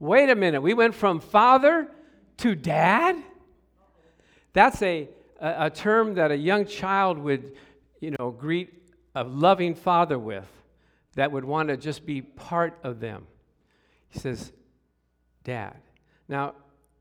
Wait 0.00 0.28
a 0.28 0.34
minute. 0.34 0.60
We 0.60 0.74
went 0.74 0.96
from 0.96 1.20
father 1.20 1.86
to 2.38 2.56
dad? 2.56 3.14
That's 4.52 4.82
a, 4.82 5.08
a, 5.40 5.66
a 5.66 5.70
term 5.70 6.14
that 6.14 6.30
a 6.30 6.36
young 6.36 6.66
child 6.66 7.18
would, 7.18 7.52
you 8.00 8.14
know, 8.18 8.30
greet 8.30 8.74
a 9.14 9.24
loving 9.24 9.74
father 9.74 10.18
with 10.18 10.48
that 11.14 11.32
would 11.32 11.44
want 11.44 11.68
to 11.68 11.76
just 11.76 12.06
be 12.06 12.22
part 12.22 12.78
of 12.84 13.00
them. 13.00 13.26
He 14.08 14.18
says, 14.18 14.52
Dad. 15.44 15.76
Now, 16.28 16.54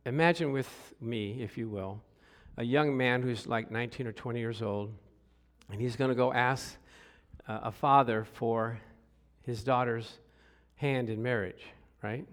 imagine 0.06 0.52
with 0.52 0.70
me, 1.00 1.42
if 1.42 1.58
you 1.58 1.70
will, 1.70 2.02
a 2.58 2.64
young 2.64 2.96
man 2.96 3.22
who's 3.22 3.46
like 3.48 3.70
19 3.70 4.08
or 4.08 4.12
20 4.12 4.40
years 4.40 4.62
old, 4.62 4.94
and 5.72 5.80
he's 5.80 5.96
going 5.96 6.10
to 6.10 6.16
go 6.16 6.34
ask 6.34 6.78
uh, 7.48 7.60
a 7.64 7.72
father 7.72 8.26
for 8.34 8.80
his 9.44 9.64
daughter's 9.64 10.18
hand 10.76 11.10
in 11.10 11.22
marriage, 11.22 11.64
right? 12.02 12.26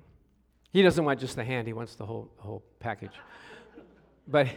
He 0.72 0.82
doesn't 0.82 1.04
want 1.04 1.20
just 1.20 1.36
the 1.36 1.44
hand, 1.44 1.66
he 1.66 1.72
wants 1.72 1.96
the 1.96 2.06
whole, 2.06 2.30
the 2.36 2.42
whole 2.42 2.62
package. 2.80 3.12
but 4.28 4.48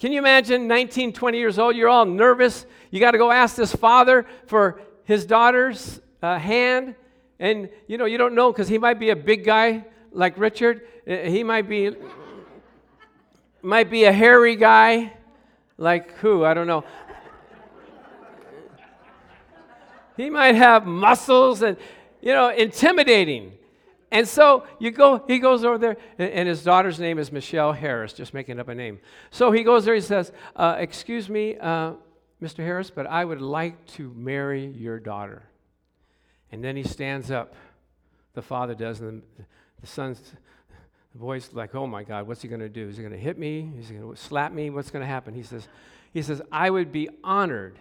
can 0.00 0.12
you 0.12 0.18
imagine 0.18 0.66
19, 0.66 1.12
20 1.12 1.36
years 1.36 1.58
old? 1.58 1.76
You're 1.76 1.90
all 1.90 2.06
nervous. 2.06 2.64
You 2.90 3.00
got 3.00 3.10
to 3.10 3.18
go 3.18 3.30
ask 3.30 3.54
this 3.54 3.74
father 3.74 4.24
for 4.46 4.80
his 5.04 5.26
daughter's 5.26 6.00
uh, 6.22 6.38
hand. 6.38 6.94
And, 7.38 7.68
you 7.86 7.98
know, 7.98 8.06
you 8.06 8.16
don't 8.16 8.34
know 8.34 8.50
because 8.50 8.66
he 8.66 8.78
might 8.78 8.98
be 8.98 9.10
a 9.10 9.16
big 9.16 9.44
guy 9.44 9.84
like 10.10 10.38
Richard. 10.38 10.88
Uh, 11.06 11.16
he 11.16 11.44
might 11.44 11.68
be, 11.68 11.90
might 13.60 13.90
be 13.90 14.04
a 14.04 14.12
hairy 14.12 14.56
guy 14.56 15.12
like 15.76 16.16
who? 16.16 16.46
I 16.46 16.54
don't 16.54 16.66
know. 16.66 16.82
he 20.16 20.30
might 20.30 20.54
have 20.54 20.86
muscles 20.86 21.60
and, 21.60 21.76
you 22.22 22.32
know, 22.32 22.48
intimidating. 22.48 23.52
And 24.12 24.26
so 24.26 24.66
you 24.78 24.90
go, 24.90 25.22
he 25.26 25.38
goes 25.38 25.64
over 25.64 25.78
there, 25.78 25.96
and, 26.18 26.48
his 26.48 26.64
daughter's 26.64 26.98
name 26.98 27.18
is 27.18 27.30
Michelle 27.30 27.72
Harris, 27.72 28.12
just 28.12 28.34
making 28.34 28.58
up 28.58 28.68
a 28.68 28.74
name. 28.74 28.98
So 29.30 29.52
he 29.52 29.62
goes 29.62 29.84
there, 29.84 29.94
he 29.94 30.00
says, 30.00 30.32
uh, 30.56 30.76
Excuse 30.78 31.28
me, 31.28 31.56
uh, 31.58 31.92
Mr. 32.42 32.58
Harris, 32.58 32.90
but 32.90 33.06
I 33.06 33.24
would 33.24 33.40
like 33.40 33.86
to 33.94 34.12
marry 34.16 34.66
your 34.66 34.98
daughter. 34.98 35.44
And 36.50 36.64
then 36.64 36.74
he 36.74 36.82
stands 36.82 37.30
up, 37.30 37.54
the 38.34 38.42
father 38.42 38.74
does, 38.74 39.00
and 39.00 39.22
the, 39.38 39.44
the 39.80 39.86
son's, 39.86 40.20
the 41.12 41.18
boy's 41.18 41.52
like, 41.52 41.76
Oh 41.76 41.86
my 41.86 42.02
God, 42.02 42.26
what's 42.26 42.42
he 42.42 42.48
going 42.48 42.60
to 42.60 42.68
do? 42.68 42.88
Is 42.88 42.96
he 42.96 43.02
going 43.02 43.14
to 43.14 43.18
hit 43.18 43.38
me? 43.38 43.70
Is 43.78 43.88
he 43.88 43.94
going 43.94 44.12
to 44.12 44.20
slap 44.20 44.52
me? 44.52 44.70
What's 44.70 44.90
going 44.90 45.02
to 45.02 45.06
happen? 45.06 45.34
He 45.34 45.44
says, 45.44 45.68
he 46.12 46.22
says, 46.22 46.42
I 46.50 46.68
would 46.70 46.90
be 46.90 47.08
honored 47.22 47.78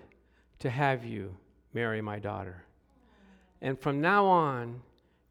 to 0.60 0.70
have 0.70 1.04
you 1.04 1.36
marry 1.74 2.02
my 2.02 2.20
daughter. 2.20 2.64
And 3.62 3.80
from 3.80 4.02
now 4.02 4.26
on, 4.26 4.82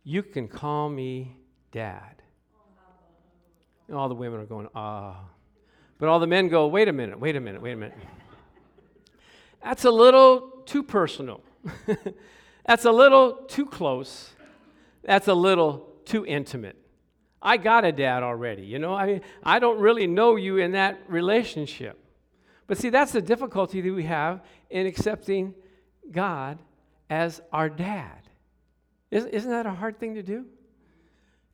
you 0.08 0.22
can 0.22 0.48
call 0.48 0.88
me 0.88 1.36
dad. 1.70 2.22
And 3.88 3.94
all 3.94 4.08
the 4.08 4.14
women 4.14 4.40
are 4.40 4.46
going, 4.46 4.66
ah. 4.74 5.20
But 5.98 6.08
all 6.08 6.18
the 6.18 6.26
men 6.26 6.48
go, 6.48 6.66
wait 6.66 6.88
a 6.88 6.94
minute, 6.94 7.20
wait 7.20 7.36
a 7.36 7.40
minute, 7.40 7.60
wait 7.60 7.72
a 7.72 7.76
minute. 7.76 7.98
That's 9.62 9.84
a 9.84 9.90
little 9.90 10.62
too 10.64 10.82
personal. 10.82 11.42
That's 12.66 12.86
a 12.86 12.90
little 12.90 13.34
too 13.48 13.66
close. 13.66 14.30
That's 15.04 15.28
a 15.28 15.34
little 15.34 15.86
too 16.06 16.24
intimate. 16.24 16.76
I 17.42 17.58
got 17.58 17.84
a 17.84 17.92
dad 17.92 18.22
already, 18.22 18.62
you 18.62 18.78
know? 18.78 18.94
I 18.94 19.06
mean, 19.06 19.20
I 19.42 19.58
don't 19.58 19.78
really 19.78 20.06
know 20.06 20.36
you 20.36 20.56
in 20.56 20.72
that 20.72 20.98
relationship. 21.06 22.02
But 22.66 22.78
see, 22.78 22.88
that's 22.88 23.12
the 23.12 23.20
difficulty 23.22 23.82
that 23.82 23.92
we 23.92 24.04
have 24.04 24.42
in 24.70 24.86
accepting 24.86 25.54
God 26.10 26.58
as 27.10 27.42
our 27.52 27.68
dad. 27.68 28.27
Isn't, 29.10 29.50
that 29.50 29.66
a 29.66 29.70
hard 29.70 29.98
thing 29.98 30.14
to 30.16 30.22
do? 30.22 30.44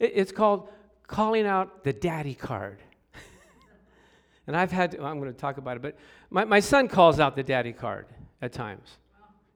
It's 0.00 0.32
called 0.32 0.68
calling 1.06 1.46
out 1.46 1.84
the 1.84 1.92
daddy 1.92 2.34
card. 2.34 2.78
and 4.46 4.56
I've 4.56 4.72
had 4.72 4.92
to, 4.92 5.02
I'm 5.02 5.20
going 5.20 5.32
to 5.32 5.38
talk 5.38 5.58
about 5.58 5.76
it, 5.76 5.82
but 5.82 5.96
my, 6.30 6.44
my 6.44 6.60
son 6.60 6.88
calls 6.88 7.20
out 7.20 7.36
the 7.36 7.42
daddy 7.42 7.72
card 7.72 8.06
at 8.42 8.52
times. 8.52 8.98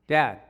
Dad, 0.06 0.40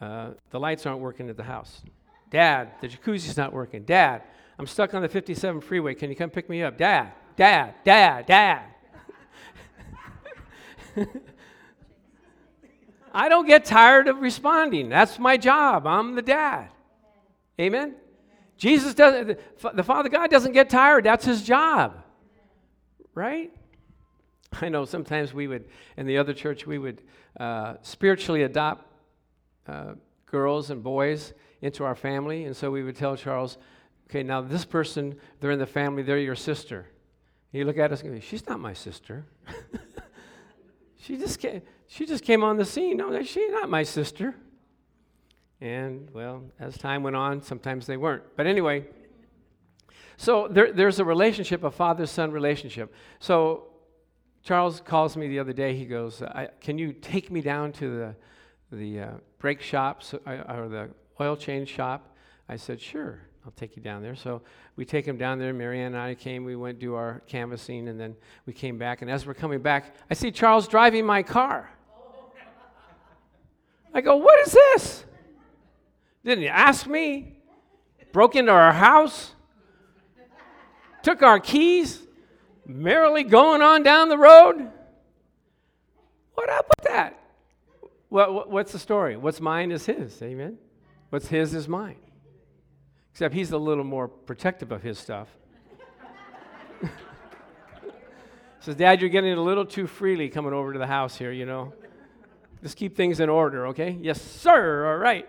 uh, 0.00 0.30
the 0.50 0.58
lights 0.58 0.86
aren't 0.86 1.00
working 1.00 1.28
at 1.28 1.36
the 1.36 1.42
house. 1.44 1.82
Dad, 2.30 2.70
the 2.80 2.88
jacuzzi's 2.88 3.36
not 3.36 3.52
working. 3.52 3.84
Dad, 3.84 4.22
I'm 4.58 4.66
stuck 4.66 4.94
on 4.94 5.02
the 5.02 5.08
57 5.08 5.60
freeway. 5.60 5.94
Can 5.94 6.08
you 6.10 6.16
come 6.16 6.30
pick 6.30 6.48
me 6.48 6.62
up? 6.62 6.78
Dad, 6.78 7.12
dad, 7.36 7.74
dad, 7.84 8.26
dad. 8.26 8.62
I 13.16 13.30
don't 13.30 13.46
get 13.46 13.64
tired 13.64 14.08
of 14.08 14.20
responding. 14.20 14.90
That's 14.90 15.18
my 15.18 15.38
job. 15.38 15.86
I'm 15.86 16.16
the 16.16 16.22
dad. 16.22 16.68
Amen? 17.58 17.94
Jesus 18.58 18.92
doesn't, 18.92 19.40
the 19.74 19.82
Father 19.82 20.10
God 20.10 20.30
doesn't 20.30 20.52
get 20.52 20.68
tired. 20.68 21.04
That's 21.04 21.24
his 21.24 21.42
job. 21.42 21.96
Right? 23.14 23.50
I 24.60 24.68
know 24.68 24.84
sometimes 24.84 25.32
we 25.32 25.46
would, 25.48 25.64
in 25.96 26.06
the 26.06 26.18
other 26.18 26.34
church, 26.34 26.66
we 26.66 26.76
would 26.76 27.00
uh, 27.40 27.76
spiritually 27.80 28.42
adopt 28.42 28.86
uh, 29.66 29.94
girls 30.26 30.68
and 30.68 30.82
boys 30.82 31.32
into 31.62 31.84
our 31.84 31.94
family. 31.94 32.44
And 32.44 32.54
so 32.54 32.70
we 32.70 32.82
would 32.82 32.96
tell 32.96 33.16
Charles, 33.16 33.56
okay, 34.10 34.24
now 34.24 34.42
this 34.42 34.66
person, 34.66 35.18
they're 35.40 35.52
in 35.52 35.58
the 35.58 35.64
family, 35.64 36.02
they're 36.02 36.18
your 36.18 36.36
sister. 36.36 36.86
And 37.50 37.60
you 37.60 37.64
look 37.64 37.78
at 37.78 37.92
us 37.92 38.02
and 38.02 38.12
go, 38.12 38.20
she's 38.20 38.46
not 38.46 38.60
my 38.60 38.74
sister. 38.74 39.24
she 41.06 41.16
just 41.16 41.38
came, 41.38 41.62
she 41.86 42.04
just 42.04 42.24
came 42.24 42.42
on 42.42 42.56
the 42.56 42.64
scene. 42.64 42.96
No, 42.96 43.22
she's 43.22 43.52
not 43.52 43.70
my 43.70 43.84
sister. 43.84 44.34
And, 45.60 46.10
well, 46.12 46.42
as 46.58 46.76
time 46.76 47.02
went 47.02 47.14
on, 47.14 47.42
sometimes 47.42 47.86
they 47.86 47.96
weren't. 47.96 48.24
But 48.36 48.46
anyway, 48.46 48.86
so 50.16 50.48
there, 50.48 50.72
there's 50.72 50.98
a 50.98 51.04
relationship, 51.04 51.62
a 51.62 51.70
father 51.70 52.06
son 52.06 52.32
relationship. 52.32 52.92
So 53.20 53.68
Charles 54.42 54.80
calls 54.80 55.16
me 55.16 55.28
the 55.28 55.38
other 55.38 55.52
day. 55.52 55.76
He 55.76 55.86
goes, 55.86 56.22
Can 56.60 56.76
you 56.76 56.92
take 56.92 57.30
me 57.30 57.40
down 57.40 57.72
to 57.74 58.14
the, 58.70 58.76
the 58.76 59.00
uh, 59.00 59.10
brake 59.38 59.62
shop 59.62 60.02
uh, 60.26 60.30
or 60.48 60.68
the 60.68 60.90
oil 61.20 61.36
change 61.36 61.68
shop? 61.68 62.16
I 62.48 62.56
said, 62.56 62.80
Sure. 62.80 63.20
I'll 63.46 63.52
take 63.52 63.76
you 63.76 63.82
down 63.82 64.02
there. 64.02 64.16
So 64.16 64.42
we 64.74 64.84
take 64.84 65.06
him 65.06 65.16
down 65.16 65.38
there. 65.38 65.54
Marianne 65.54 65.94
and 65.94 65.96
I 65.96 66.16
came. 66.16 66.44
We 66.44 66.56
went 66.56 66.80
do 66.80 66.94
our 66.94 67.22
canvassing, 67.28 67.86
and 67.86 67.98
then 67.98 68.16
we 68.44 68.52
came 68.52 68.76
back. 68.76 69.02
And 69.02 69.10
as 69.10 69.24
we're 69.24 69.34
coming 69.34 69.60
back, 69.60 69.94
I 70.10 70.14
see 70.14 70.32
Charles 70.32 70.66
driving 70.66 71.06
my 71.06 71.22
car. 71.22 71.70
I 73.94 74.00
go, 74.00 74.16
What 74.16 74.44
is 74.46 74.52
this? 74.52 75.04
Didn't 76.24 76.42
you 76.42 76.50
ask 76.50 76.88
me? 76.88 77.34
Broke 78.12 78.34
into 78.34 78.50
our 78.50 78.72
house, 78.72 79.32
took 81.02 81.22
our 81.22 81.38
keys, 81.38 82.00
merrily 82.66 83.22
going 83.22 83.62
on 83.62 83.82
down 83.82 84.08
the 84.08 84.18
road. 84.18 84.70
What 86.34 86.48
up 86.48 86.66
with 86.66 86.88
that? 86.88 87.20
What, 88.08 88.50
what's 88.50 88.72
the 88.72 88.78
story? 88.78 89.16
What's 89.16 89.40
mine 89.40 89.70
is 89.70 89.86
his. 89.86 90.20
Amen. 90.22 90.58
What's 91.10 91.28
his 91.28 91.54
is 91.54 91.68
mine. 91.68 91.98
Except 93.16 93.34
he's 93.34 93.50
a 93.50 93.56
little 93.56 93.82
more 93.82 94.08
protective 94.08 94.72
of 94.72 94.82
his 94.82 94.98
stuff. 94.98 95.26
Says, 98.60 98.74
Dad, 98.74 99.00
you're 99.00 99.08
getting 99.08 99.32
a 99.32 99.42
little 99.42 99.64
too 99.64 99.86
freely 99.86 100.28
coming 100.28 100.52
over 100.52 100.74
to 100.74 100.78
the 100.78 100.86
house 100.86 101.16
here, 101.16 101.32
you 101.32 101.46
know. 101.46 101.72
Just 102.62 102.76
keep 102.76 102.94
things 102.94 103.18
in 103.18 103.30
order, 103.30 103.68
okay? 103.68 103.96
Yes, 104.02 104.20
sir. 104.20 104.92
All 104.92 104.98
right. 104.98 105.26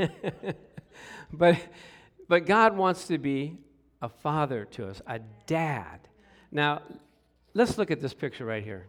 but, 1.32 1.58
but 2.26 2.44
God 2.44 2.76
wants 2.76 3.06
to 3.06 3.18
be 3.18 3.56
a 4.02 4.08
father 4.08 4.64
to 4.72 4.88
us, 4.88 5.00
a 5.06 5.20
dad. 5.46 6.08
Now, 6.50 6.82
let's 7.54 7.78
look 7.78 7.92
at 7.92 8.00
this 8.00 8.14
picture 8.14 8.44
right 8.44 8.64
here. 8.64 8.88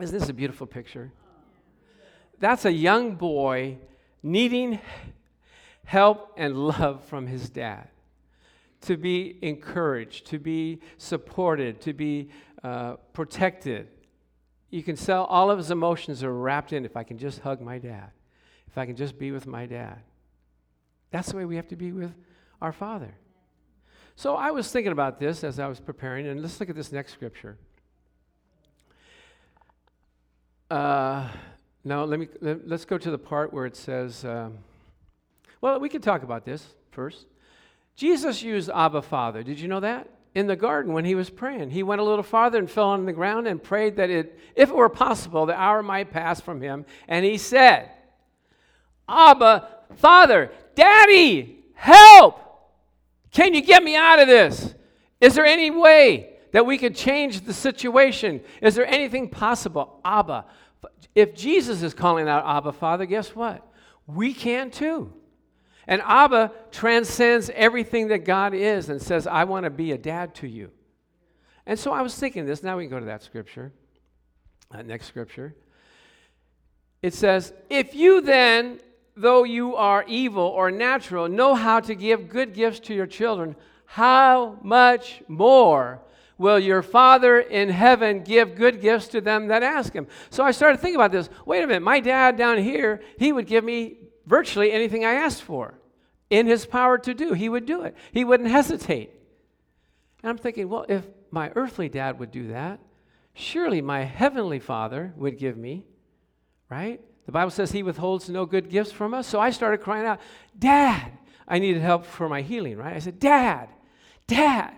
Isn't 0.00 0.18
this 0.18 0.28
a 0.28 0.34
beautiful 0.34 0.66
picture? 0.66 1.12
That's 2.40 2.64
a 2.64 2.72
young 2.72 3.14
boy 3.14 3.78
needing 4.20 4.80
help 5.84 6.32
and 6.36 6.56
love 6.56 7.04
from 7.04 7.26
his 7.26 7.48
dad, 7.48 7.88
to 8.82 8.96
be 8.96 9.38
encouraged, 9.42 10.26
to 10.26 10.38
be 10.38 10.80
supported, 10.98 11.80
to 11.82 11.92
be 11.92 12.30
uh, 12.62 12.94
protected. 13.12 13.88
You 14.70 14.82
can 14.82 14.96
sell 14.96 15.24
all 15.24 15.50
of 15.50 15.58
his 15.58 15.70
emotions 15.70 16.24
are 16.24 16.32
wrapped 16.32 16.72
in 16.72 16.84
if 16.84 16.96
I 16.96 17.04
can 17.04 17.18
just 17.18 17.40
hug 17.40 17.60
my 17.60 17.78
dad, 17.78 18.10
if 18.66 18.76
I 18.76 18.86
can 18.86 18.96
just 18.96 19.18
be 19.18 19.30
with 19.30 19.46
my 19.46 19.66
dad. 19.66 19.98
That's 21.10 21.30
the 21.30 21.36
way 21.36 21.44
we 21.44 21.56
have 21.56 21.68
to 21.68 21.76
be 21.76 21.92
with 21.92 22.12
our 22.60 22.72
Father. 22.72 23.14
So 24.16 24.36
I 24.36 24.50
was 24.50 24.70
thinking 24.70 24.92
about 24.92 25.18
this 25.18 25.44
as 25.44 25.58
I 25.58 25.66
was 25.66 25.80
preparing, 25.80 26.26
and 26.26 26.40
let's 26.40 26.58
look 26.58 26.70
at 26.70 26.76
this 26.76 26.92
next 26.92 27.12
scripture. 27.12 27.56
Uh, 30.70 31.28
now, 31.84 32.04
let 32.04 32.18
me 32.18 32.28
let, 32.40 32.72
us 32.72 32.84
go 32.84 32.96
to 32.96 33.10
the 33.10 33.18
part 33.18 33.52
where 33.52 33.66
it 33.66 33.76
says. 33.76 34.24
Um, 34.24 34.58
well, 35.64 35.80
we 35.80 35.88
can 35.88 36.02
talk 36.02 36.22
about 36.22 36.44
this 36.44 36.62
first. 36.90 37.24
Jesus 37.96 38.42
used 38.42 38.68
Abba 38.68 39.00
Father. 39.00 39.42
Did 39.42 39.58
you 39.58 39.66
know 39.66 39.80
that? 39.80 40.10
in 40.34 40.48
the 40.48 40.56
garden 40.56 40.92
when 40.92 41.04
he 41.04 41.14
was 41.14 41.30
praying. 41.30 41.70
He 41.70 41.84
went 41.84 42.00
a 42.00 42.04
little 42.04 42.24
farther 42.24 42.58
and 42.58 42.68
fell 42.68 42.88
on 42.88 43.06
the 43.06 43.12
ground 43.12 43.46
and 43.46 43.62
prayed 43.62 43.96
that 43.96 44.10
it, 44.10 44.36
if 44.56 44.68
it 44.68 44.74
were 44.74 44.88
possible, 44.88 45.46
the 45.46 45.54
hour 45.54 45.80
might 45.80 46.10
pass 46.10 46.40
from 46.40 46.60
him. 46.60 46.84
And 47.06 47.24
he 47.24 47.38
said, 47.38 47.88
Abba, 49.08 49.68
Father, 49.94 50.50
Daddy, 50.74 51.60
help! 51.74 52.40
Can 53.30 53.54
you 53.54 53.62
get 53.62 53.84
me 53.84 53.94
out 53.94 54.18
of 54.18 54.26
this? 54.26 54.74
Is 55.20 55.36
there 55.36 55.46
any 55.46 55.70
way 55.70 56.30
that 56.50 56.66
we 56.66 56.78
could 56.78 56.96
change 56.96 57.42
the 57.42 57.54
situation? 57.54 58.40
Is 58.60 58.74
there 58.74 58.88
anything 58.88 59.28
possible? 59.28 60.00
Abba. 60.04 60.46
If 61.14 61.36
Jesus 61.36 61.80
is 61.84 61.94
calling 61.94 62.28
out 62.28 62.44
Abba, 62.44 62.72
Father, 62.72 63.06
guess 63.06 63.36
what? 63.36 63.64
We 64.08 64.34
can 64.34 64.72
too. 64.72 65.12
And 65.86 66.02
Abba 66.02 66.52
transcends 66.70 67.50
everything 67.50 68.08
that 68.08 68.24
God 68.24 68.54
is 68.54 68.88
and 68.88 69.00
says, 69.00 69.26
I 69.26 69.44
want 69.44 69.64
to 69.64 69.70
be 69.70 69.92
a 69.92 69.98
dad 69.98 70.34
to 70.36 70.48
you. 70.48 70.70
And 71.66 71.78
so 71.78 71.92
I 71.92 72.02
was 72.02 72.14
thinking 72.14 72.46
this. 72.46 72.62
Now 72.62 72.76
we 72.76 72.84
can 72.84 72.90
go 72.90 73.00
to 73.00 73.06
that 73.06 73.22
scripture, 73.22 73.72
that 74.70 74.86
next 74.86 75.06
scripture. 75.06 75.54
It 77.02 77.14
says, 77.14 77.52
If 77.68 77.94
you 77.94 78.20
then, 78.20 78.80
though 79.16 79.44
you 79.44 79.76
are 79.76 80.04
evil 80.06 80.44
or 80.44 80.70
natural, 80.70 81.28
know 81.28 81.54
how 81.54 81.80
to 81.80 81.94
give 81.94 82.28
good 82.28 82.54
gifts 82.54 82.80
to 82.80 82.94
your 82.94 83.06
children, 83.06 83.56
how 83.86 84.58
much 84.62 85.22
more 85.28 86.00
will 86.36 86.58
your 86.58 86.82
Father 86.82 87.40
in 87.40 87.68
heaven 87.68 88.22
give 88.22 88.56
good 88.56 88.80
gifts 88.80 89.08
to 89.08 89.20
them 89.20 89.48
that 89.48 89.62
ask 89.62 89.92
him? 89.92 90.06
So 90.30 90.44
I 90.44 90.50
started 90.50 90.78
thinking 90.80 90.96
about 90.96 91.12
this. 91.12 91.28
Wait 91.46 91.62
a 91.62 91.66
minute, 91.66 91.82
my 91.82 92.00
dad 92.00 92.36
down 92.36 92.58
here, 92.58 93.02
he 93.18 93.32
would 93.32 93.46
give 93.46 93.64
me 93.64 93.98
virtually 94.26 94.72
anything 94.72 95.04
I 95.04 95.14
asked 95.14 95.42
for. 95.42 95.74
In 96.30 96.46
his 96.46 96.66
power 96.66 96.98
to 96.98 97.14
do, 97.14 97.32
he 97.32 97.48
would 97.48 97.66
do 97.66 97.82
it. 97.82 97.94
He 98.12 98.24
wouldn't 98.24 98.48
hesitate. 98.48 99.10
And 100.22 100.30
I'm 100.30 100.38
thinking, 100.38 100.68
well, 100.68 100.86
if 100.88 101.04
my 101.30 101.52
earthly 101.54 101.88
dad 101.88 102.18
would 102.18 102.30
do 102.30 102.48
that, 102.48 102.80
surely 103.34 103.80
my 103.80 104.02
heavenly 104.02 104.58
father 104.58 105.12
would 105.16 105.38
give 105.38 105.56
me, 105.56 105.84
right? 106.70 107.00
The 107.26 107.32
Bible 107.32 107.50
says 107.50 107.72
he 107.72 107.82
withholds 107.82 108.28
no 108.28 108.46
good 108.46 108.70
gifts 108.70 108.92
from 108.92 109.14
us. 109.14 109.26
So 109.26 109.40
I 109.40 109.50
started 109.50 109.82
crying 109.82 110.06
out, 110.06 110.20
Dad, 110.58 111.12
I 111.46 111.58
needed 111.58 111.82
help 111.82 112.06
for 112.06 112.28
my 112.28 112.42
healing, 112.42 112.76
right? 112.76 112.96
I 112.96 113.00
said, 113.00 113.18
Dad, 113.18 113.68
Dad, 114.26 114.74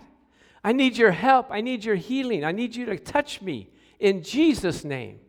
I 0.64 0.72
need 0.72 0.96
your 0.96 1.12
help. 1.12 1.48
I 1.50 1.60
need 1.60 1.84
your 1.84 1.94
healing. 1.94 2.44
I 2.44 2.52
need 2.52 2.74
you 2.74 2.86
to 2.86 2.98
touch 2.98 3.40
me 3.40 3.70
in 4.00 4.22
Jesus' 4.22 4.84
name. 4.84 5.20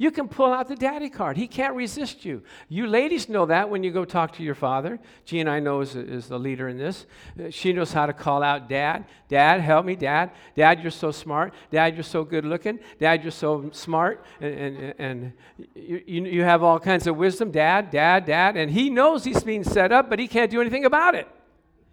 You 0.00 0.12
can 0.12 0.28
pull 0.28 0.52
out 0.52 0.68
the 0.68 0.76
daddy 0.76 1.10
card. 1.10 1.36
He 1.36 1.48
can't 1.48 1.74
resist 1.74 2.24
you. 2.24 2.44
You 2.68 2.86
ladies 2.86 3.28
know 3.28 3.46
that 3.46 3.68
when 3.68 3.82
you 3.82 3.90
go 3.90 4.04
talk 4.04 4.32
to 4.34 4.44
your 4.44 4.54
father. 4.54 5.00
Jean, 5.24 5.48
I 5.48 5.58
know, 5.58 5.80
is, 5.80 5.96
is 5.96 6.28
the 6.28 6.38
leader 6.38 6.68
in 6.68 6.78
this. 6.78 7.04
Uh, 7.36 7.50
she 7.50 7.72
knows 7.72 7.92
how 7.92 8.06
to 8.06 8.12
call 8.12 8.44
out 8.44 8.68
dad. 8.68 9.06
Dad, 9.28 9.60
help 9.60 9.84
me. 9.84 9.96
Dad, 9.96 10.30
dad, 10.54 10.80
you're 10.82 10.92
so 10.92 11.10
smart. 11.10 11.52
Dad, 11.72 11.96
you're 11.96 12.04
so 12.04 12.22
good 12.22 12.44
looking. 12.44 12.78
Dad, 13.00 13.24
you're 13.24 13.32
so 13.32 13.70
smart. 13.72 14.24
And, 14.40 14.54
and, 14.54 14.94
and 14.98 15.32
you, 15.74 16.24
you 16.26 16.42
have 16.44 16.62
all 16.62 16.78
kinds 16.78 17.08
of 17.08 17.16
wisdom. 17.16 17.50
Dad, 17.50 17.90
dad, 17.90 18.24
dad. 18.24 18.56
And 18.56 18.70
he 18.70 18.90
knows 18.90 19.24
he's 19.24 19.42
being 19.42 19.64
set 19.64 19.90
up, 19.90 20.08
but 20.08 20.20
he 20.20 20.28
can't 20.28 20.50
do 20.50 20.60
anything 20.60 20.84
about 20.84 21.16
it. 21.16 21.26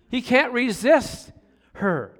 He 0.09 0.21
can't 0.21 0.53
resist 0.53 1.31
her. 1.73 2.13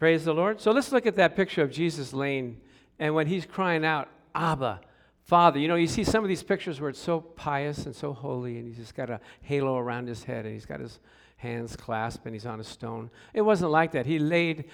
Praise 0.00 0.24
the 0.24 0.34
Lord. 0.34 0.60
So 0.60 0.72
let's 0.72 0.90
look 0.90 1.06
at 1.06 1.14
that 1.14 1.36
picture 1.36 1.62
of 1.62 1.70
Jesus 1.70 2.12
laying 2.12 2.60
and 3.00 3.14
when 3.14 3.26
he's 3.26 3.46
crying 3.46 3.84
out, 3.84 4.08
Abba, 4.34 4.80
Father, 5.24 5.58
you 5.58 5.66
know, 5.66 5.74
you 5.74 5.86
see 5.86 6.04
some 6.04 6.22
of 6.22 6.28
these 6.28 6.42
pictures 6.42 6.80
where 6.80 6.90
it's 6.90 7.00
so 7.00 7.20
pious 7.20 7.86
and 7.86 7.96
so 7.96 8.12
holy, 8.12 8.58
and 8.58 8.68
he's 8.68 8.76
just 8.76 8.94
got 8.94 9.10
a 9.10 9.20
halo 9.40 9.78
around 9.78 10.06
his 10.06 10.22
head, 10.22 10.44
and 10.44 10.54
he's 10.54 10.66
got 10.66 10.80
his 10.80 11.00
hands 11.38 11.74
clasped, 11.74 12.26
and 12.26 12.34
he's 12.34 12.46
on 12.46 12.60
a 12.60 12.64
stone. 12.64 13.10
It 13.32 13.40
wasn't 13.40 13.70
like 13.70 13.92
that. 13.92 14.06
He 14.06 14.18
laid 14.18 14.66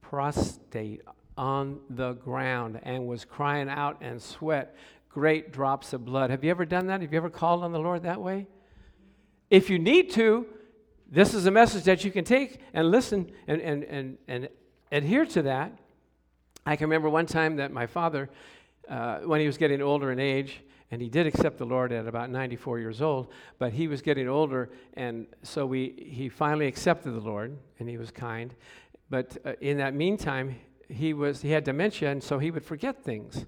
prostrate 0.00 1.02
on 1.36 1.80
the 1.90 2.14
ground 2.14 2.80
and 2.82 3.06
was 3.06 3.24
crying 3.24 3.68
out 3.68 3.98
and 4.00 4.20
sweat 4.20 4.74
great 5.10 5.52
drops 5.52 5.92
of 5.92 6.04
blood. 6.04 6.30
Have 6.30 6.42
you 6.42 6.50
ever 6.50 6.64
done 6.64 6.86
that? 6.86 7.02
Have 7.02 7.12
you 7.12 7.16
ever 7.18 7.30
called 7.30 7.62
on 7.62 7.72
the 7.72 7.78
Lord 7.78 8.04
that 8.04 8.20
way? 8.20 8.46
If 9.50 9.68
you 9.68 9.78
need 9.78 10.10
to, 10.12 10.46
this 11.10 11.34
is 11.34 11.46
a 11.46 11.50
message 11.50 11.84
that 11.84 12.04
you 12.04 12.10
can 12.10 12.24
take 12.24 12.60
and 12.72 12.90
listen 12.90 13.30
and, 13.46 13.60
and, 13.60 13.84
and, 13.84 14.18
and 14.28 14.48
adhere 14.92 15.26
to 15.26 15.42
that. 15.42 15.72
I 16.66 16.76
can 16.76 16.86
remember 16.86 17.08
one 17.08 17.26
time 17.26 17.56
that 17.56 17.72
my 17.72 17.86
father, 17.86 18.30
uh, 18.88 19.20
when 19.20 19.40
he 19.40 19.46
was 19.46 19.56
getting 19.56 19.80
older 19.80 20.12
in 20.12 20.18
age, 20.18 20.60
and 20.90 21.00
he 21.00 21.08
did 21.08 21.26
accept 21.26 21.58
the 21.58 21.64
Lord 21.64 21.92
at 21.92 22.06
about 22.06 22.30
94 22.30 22.80
years 22.80 23.00
old, 23.00 23.28
but 23.58 23.72
he 23.72 23.86
was 23.86 24.02
getting 24.02 24.28
older, 24.28 24.70
and 24.94 25.26
so 25.42 25.64
we, 25.64 25.94
he 25.96 26.28
finally 26.28 26.66
accepted 26.66 27.12
the 27.12 27.20
Lord, 27.20 27.56
and 27.78 27.88
he 27.88 27.96
was 27.96 28.10
kind. 28.10 28.54
But 29.08 29.36
uh, 29.44 29.52
in 29.60 29.78
that 29.78 29.94
meantime, 29.94 30.56
he, 30.88 31.14
was, 31.14 31.42
he 31.42 31.50
had 31.50 31.64
dementia, 31.64 32.10
and 32.10 32.22
so 32.22 32.38
he 32.38 32.50
would 32.50 32.64
forget 32.64 33.04
things. 33.04 33.46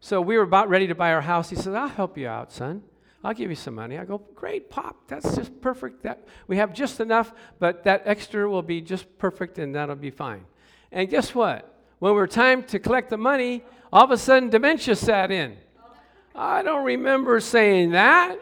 So 0.00 0.20
we 0.20 0.36
were 0.36 0.42
about 0.42 0.68
ready 0.68 0.88
to 0.88 0.94
buy 0.94 1.12
our 1.12 1.20
house. 1.20 1.48
He 1.48 1.56
said, 1.56 1.74
I'll 1.74 1.88
help 1.88 2.18
you 2.18 2.26
out, 2.26 2.52
son. 2.52 2.82
I'll 3.22 3.32
give 3.34 3.48
you 3.48 3.56
some 3.56 3.74
money. 3.74 3.96
I 3.96 4.04
go, 4.04 4.18
great, 4.34 4.68
Pop, 4.68 4.96
that's 5.08 5.34
just 5.34 5.60
perfect. 5.62 6.02
That, 6.02 6.26
we 6.46 6.58
have 6.58 6.74
just 6.74 7.00
enough, 7.00 7.32
but 7.58 7.84
that 7.84 8.02
extra 8.04 8.48
will 8.48 8.62
be 8.62 8.82
just 8.82 9.16
perfect, 9.16 9.58
and 9.58 9.74
that'll 9.74 9.96
be 9.96 10.10
fine. 10.10 10.44
And 10.92 11.08
guess 11.08 11.34
what? 11.34 11.73
When 11.98 12.12
we 12.12 12.16
were 12.16 12.26
time 12.26 12.62
to 12.64 12.78
collect 12.78 13.10
the 13.10 13.16
money, 13.16 13.64
all 13.92 14.04
of 14.04 14.10
a 14.10 14.18
sudden 14.18 14.50
dementia 14.50 14.96
sat 14.96 15.30
in. 15.30 15.56
I 16.34 16.62
don't 16.62 16.84
remember 16.84 17.38
saying 17.40 17.92
that. 17.92 18.38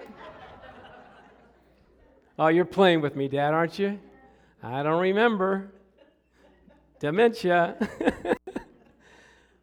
oh, 2.39 2.49
you're 2.49 2.65
playing 2.65 3.03
with 3.03 3.15
me, 3.17 3.29
Dad, 3.29 3.53
aren't 3.53 3.79
you? 3.79 4.01
I 4.63 4.83
don't 4.83 5.01
remember. 5.01 5.73
Dementia. 7.01 7.77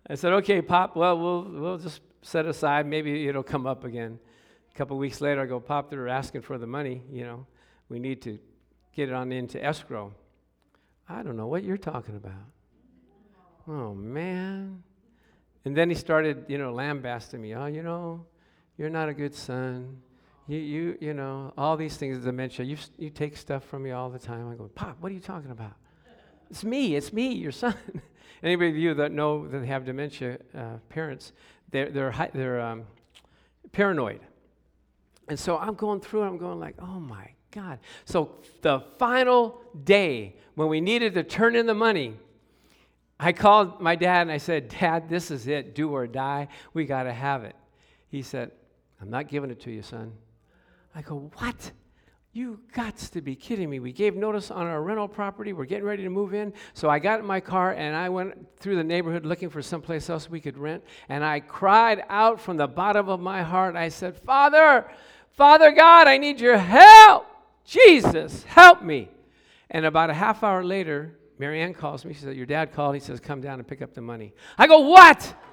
I 0.09 0.15
said, 0.15 0.33
okay, 0.33 0.61
Pop, 0.61 0.95
well, 0.95 1.17
we'll, 1.17 1.43
we'll 1.43 1.77
just 1.77 2.01
set 2.21 2.45
aside. 2.45 2.85
Maybe 2.85 3.27
it'll 3.27 3.43
come 3.43 3.65
up 3.65 3.83
again. 3.83 4.19
A 4.73 4.77
couple 4.77 4.97
weeks 4.97 5.21
later, 5.21 5.41
I 5.41 5.45
go, 5.45 5.59
Pop, 5.59 5.89
they're 5.89 6.07
asking 6.07 6.41
for 6.41 6.57
the 6.57 6.67
money. 6.67 7.01
You 7.11 7.23
know, 7.23 7.47
we 7.89 7.97
need 7.99 8.21
to 8.23 8.37
get 8.93 9.09
it 9.09 9.15
on 9.15 9.31
into 9.31 9.63
escrow. 9.63 10.13
I 11.07 11.23
don't 11.23 11.37
know 11.37 11.47
what 11.47 11.63
you're 11.63 11.77
talking 11.77 12.15
about. 12.15 12.33
Oh, 13.69 13.93
man. 13.93 14.83
And 15.65 15.77
then 15.77 15.89
he 15.89 15.95
started, 15.95 16.45
you 16.47 16.57
know, 16.57 16.73
lambasting 16.73 17.41
me. 17.41 17.53
Oh, 17.53 17.67
you 17.67 17.83
know, 17.83 18.25
you're 18.77 18.89
not 18.89 19.09
a 19.09 19.13
good 19.13 19.35
son. 19.35 20.01
You, 20.47 20.57
you, 20.57 20.97
you 20.99 21.13
know, 21.13 21.53
all 21.55 21.77
these 21.77 21.95
things, 21.95 22.23
dementia. 22.23 22.65
You, 22.65 22.77
you 22.97 23.11
take 23.11 23.37
stuff 23.37 23.63
from 23.65 23.83
me 23.83 23.91
all 23.91 24.09
the 24.09 24.17
time. 24.17 24.49
I 24.49 24.55
go, 24.55 24.69
Pop, 24.73 24.97
what 24.99 25.11
are 25.11 25.15
you 25.15 25.21
talking 25.21 25.51
about? 25.51 25.73
It's 26.49 26.63
me. 26.63 26.95
It's 26.95 27.13
me, 27.13 27.33
your 27.33 27.51
son. 27.51 27.75
Anybody 28.43 28.71
of 28.71 28.77
you 28.77 28.93
that 28.95 29.11
know 29.11 29.47
that 29.47 29.63
have 29.65 29.85
dementia, 29.85 30.39
uh, 30.57 30.77
parents, 30.87 31.33
they're, 31.69 31.91
they're, 31.91 32.29
they're 32.33 32.61
um, 32.61 32.85
paranoid. 33.71 34.21
And 35.27 35.37
so 35.37 35.59
I'm 35.59 35.75
going 35.75 35.99
through 35.99 36.23
it. 36.23 36.27
I'm 36.27 36.37
going 36.39 36.59
like, 36.59 36.75
oh 36.79 36.99
my 36.99 37.29
God. 37.51 37.79
So 38.05 38.37
the 38.61 38.79
final 38.97 39.61
day 39.83 40.37
when 40.55 40.69
we 40.69 40.81
needed 40.81 41.13
to 41.13 41.23
turn 41.23 41.55
in 41.55 41.67
the 41.67 41.75
money, 41.75 42.15
I 43.19 43.33
called 43.33 43.81
my 43.81 43.95
dad 43.95 44.21
and 44.21 44.31
I 44.31 44.37
said, 44.37 44.69
Dad, 44.69 45.09
this 45.09 45.29
is 45.29 45.47
it. 45.47 45.75
Do 45.75 45.91
or 45.91 46.07
die. 46.07 46.47
We 46.73 46.85
got 46.85 47.03
to 47.03 47.13
have 47.13 47.43
it. 47.43 47.55
He 48.07 48.21
said, 48.21 48.51
I'm 49.01 49.09
not 49.09 49.27
giving 49.27 49.51
it 49.51 49.59
to 49.61 49.71
you, 49.71 49.81
son. 49.81 50.13
I 50.95 51.01
go, 51.01 51.31
What? 51.37 51.71
You 52.31 52.59
got 52.73 52.95
to 52.95 53.21
be 53.21 53.35
kidding 53.35 53.69
me. 53.69 53.79
We 53.79 53.91
gave 53.91 54.15
notice 54.15 54.51
on 54.51 54.67
our 54.67 54.83
rental 54.83 55.07
property. 55.07 55.51
We're 55.51 55.65
getting 55.65 55.83
ready 55.83 56.03
to 56.03 56.09
move 56.09 56.35
in. 56.35 56.53
So 56.75 56.87
I 56.87 56.99
got 56.99 57.19
in 57.19 57.25
my 57.25 57.39
car 57.39 57.73
and 57.73 57.95
I 57.95 58.07
went 58.09 58.47
through 58.59 58.75
the 58.75 58.83
neighborhood 58.83 59.25
looking 59.25 59.49
for 59.49 59.63
someplace 59.63 60.11
else 60.11 60.29
we 60.29 60.39
could 60.39 60.57
rent. 60.57 60.83
And 61.09 61.23
I 61.25 61.39
cried 61.39 62.03
out 62.07 62.39
from 62.39 62.55
the 62.55 62.67
bottom 62.67 63.09
of 63.09 63.19
my 63.19 63.41
heart. 63.41 63.75
I 63.75 63.89
said, 63.89 64.15
Father, 64.15 64.89
Father 65.31 65.71
God, 65.71 66.07
I 66.07 66.17
need 66.17 66.39
your 66.39 66.57
help. 66.57 67.25
Jesus, 67.65 68.43
help 68.43 68.83
me. 68.83 69.09
And 69.71 69.85
about 69.85 70.11
a 70.11 70.13
half 70.13 70.43
hour 70.43 70.63
later, 70.63 71.18
Marianne 71.39 71.73
calls 71.73 72.03
me. 72.03 72.13
She 72.13 72.19
said, 72.19 72.35
Your 72.35 72.45
dad 72.45 72.73
called. 72.73 72.93
He 72.93 72.99
says, 72.99 73.19
Come 73.19 73.41
down 73.41 73.59
and 73.59 73.67
pick 73.67 73.81
up 73.81 73.93
the 73.93 74.01
money. 74.01 74.33
I 74.57 74.67
go, 74.67 74.79
What? 74.79 75.35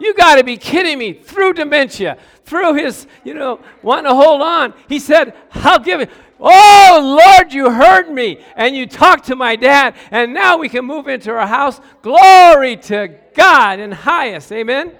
You 0.00 0.14
got 0.14 0.36
to 0.36 0.44
be 0.44 0.56
kidding 0.56 0.96
me. 0.96 1.12
Through 1.12 1.54
dementia, 1.54 2.18
through 2.44 2.74
his, 2.74 3.08
you 3.24 3.34
know, 3.34 3.58
wanting 3.82 4.04
to 4.04 4.14
hold 4.14 4.42
on. 4.42 4.72
He 4.88 5.00
said, 5.00 5.34
I'll 5.50 5.80
give 5.80 6.00
it. 6.00 6.08
Oh, 6.38 7.18
Lord, 7.20 7.52
you 7.52 7.68
heard 7.68 8.08
me. 8.08 8.38
And 8.54 8.76
you 8.76 8.86
talked 8.86 9.24
to 9.26 9.34
my 9.34 9.56
dad. 9.56 9.96
And 10.12 10.32
now 10.32 10.56
we 10.56 10.68
can 10.68 10.84
move 10.84 11.08
into 11.08 11.32
our 11.32 11.48
house. 11.48 11.80
Glory 12.00 12.76
to 12.76 13.12
God 13.34 13.80
in 13.80 13.90
highest. 13.90 14.52
Amen. 14.52 14.92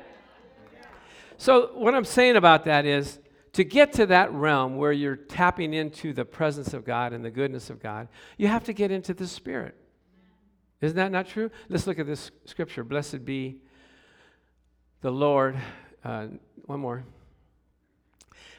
So, 1.36 1.70
what 1.74 1.94
I'm 1.94 2.04
saying 2.04 2.34
about 2.34 2.64
that 2.64 2.84
is 2.84 3.20
to 3.58 3.64
get 3.64 3.92
to 3.94 4.06
that 4.06 4.32
realm 4.32 4.76
where 4.76 4.92
you're 4.92 5.16
tapping 5.16 5.74
into 5.74 6.12
the 6.12 6.24
presence 6.24 6.74
of 6.74 6.84
God 6.84 7.12
and 7.12 7.24
the 7.24 7.30
goodness 7.32 7.70
of 7.70 7.82
God, 7.82 8.06
you 8.36 8.46
have 8.46 8.62
to 8.62 8.72
get 8.72 8.92
into 8.92 9.12
the 9.12 9.26
Spirit. 9.26 9.74
Isn't 10.80 10.96
that 10.96 11.10
not 11.10 11.26
true? 11.26 11.50
Let's 11.68 11.84
look 11.84 11.98
at 11.98 12.06
this 12.06 12.30
scripture. 12.44 12.84
Blessed 12.84 13.24
be 13.24 13.56
the 15.00 15.10
Lord. 15.10 15.58
Uh, 16.04 16.28
one 16.66 16.78
more. 16.78 17.02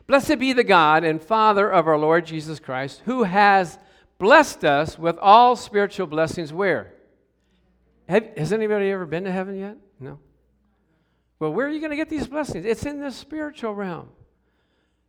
Blessed 0.05 0.37
be 0.37 0.51
the 0.51 0.65
God 0.65 1.05
and 1.05 1.23
Father 1.23 1.71
of 1.71 1.87
our 1.87 1.97
Lord 1.97 2.25
Jesus 2.25 2.59
Christ, 2.59 3.01
who 3.05 3.23
has 3.23 3.79
blessed 4.17 4.65
us 4.65 4.99
with 4.99 5.17
all 5.19 5.55
spiritual 5.55 6.07
blessings 6.07 6.51
where? 6.51 6.91
Have, 8.09 8.35
has 8.35 8.51
anybody 8.51 8.91
ever 8.91 9.05
been 9.05 9.23
to 9.23 9.31
heaven 9.31 9.57
yet? 9.57 9.77
No. 9.97 10.19
Well, 11.39 11.53
where 11.53 11.67
are 11.67 11.71
you 11.71 11.79
going 11.79 11.91
to 11.91 11.95
get 11.95 12.09
these 12.09 12.27
blessings? 12.27 12.65
It's 12.65 12.85
in 12.85 12.99
the 12.99 13.11
spiritual 13.11 13.73
realm. 13.73 14.09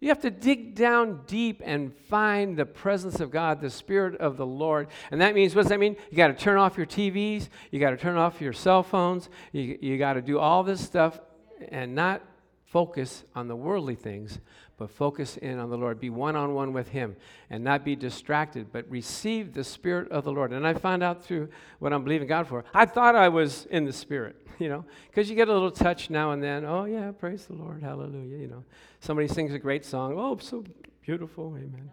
You 0.01 0.09
have 0.09 0.21
to 0.21 0.31
dig 0.31 0.75
down 0.75 1.21
deep 1.27 1.61
and 1.63 1.95
find 2.09 2.57
the 2.57 2.65
presence 2.65 3.21
of 3.21 3.31
God, 3.31 3.61
the 3.61 3.69
Spirit 3.69 4.19
of 4.19 4.39
the 4.39 4.47
Lord. 4.47 4.89
And 5.11 5.21
that 5.21 5.35
means, 5.35 5.55
what 5.55 5.63
does 5.63 5.69
that 5.69 5.79
mean? 5.79 5.97
You 6.11 6.17
got 6.17 6.29
to 6.29 6.35
turn 6.35 6.57
off 6.57 6.79
your 6.79 6.87
TVs, 6.87 7.49
you 7.71 7.79
got 7.81 7.91
to 7.91 7.99
turn 7.99 8.17
off 8.17 8.41
your 8.41 8.55
cell 8.55 8.83
phones, 8.83 9.29
you, 9.53 9.79
you 9.81 9.99
got 9.99 10.15
to 10.15 10.23
do 10.23 10.39
all 10.39 10.63
this 10.63 10.81
stuff 10.81 11.21
and 11.69 11.95
not 11.95 12.23
focus 12.65 13.25
on 13.35 13.49
the 13.49 13.57
worldly 13.57 13.95
things, 13.95 14.39
but 14.81 14.91
focus 14.91 15.37
in 15.37 15.59
on 15.59 15.69
the 15.69 15.77
Lord. 15.77 16.01
Be 16.01 16.09
one 16.09 16.37
on 16.37 16.55
one 16.55 16.73
with 16.73 16.89
Him 16.89 17.15
and 17.51 17.63
not 17.63 17.85
be 17.85 17.95
distracted, 17.95 18.73
but 18.73 18.91
receive 18.91 19.53
the 19.53 19.63
Spirit 19.63 20.11
of 20.11 20.25
the 20.25 20.33
Lord. 20.33 20.55
And 20.55 20.67
I 20.67 20.73
found 20.73 21.03
out 21.03 21.23
through 21.23 21.51
what 21.81 21.93
I'm 21.93 22.03
believing 22.03 22.27
God 22.27 22.49
for, 22.49 22.65
I 22.73 22.87
thought 22.87 23.15
I 23.15 23.29
was 23.29 23.67
in 23.67 23.85
the 23.85 23.93
Spirit, 23.93 24.37
you 24.59 24.71
know, 24.71 24.87
because 25.09 25.29
you 25.29 25.37
get 25.37 25.49
a 25.49 25.53
little 25.53 25.71
touch 25.71 26.09
now 26.09 26.31
and 26.31 26.43
then. 26.43 26.65
Oh, 26.65 26.87
yeah, 26.87 27.11
praise 27.11 27.45
the 27.45 27.53
Lord, 27.53 27.83
hallelujah, 27.83 28.39
you 28.39 28.47
know. 28.47 28.65
Somebody 29.01 29.29
sings 29.29 29.53
a 29.53 29.59
great 29.59 29.85
song. 29.85 30.15
Oh, 30.17 30.39
so 30.39 30.65
beautiful, 31.03 31.55
amen. 31.59 31.91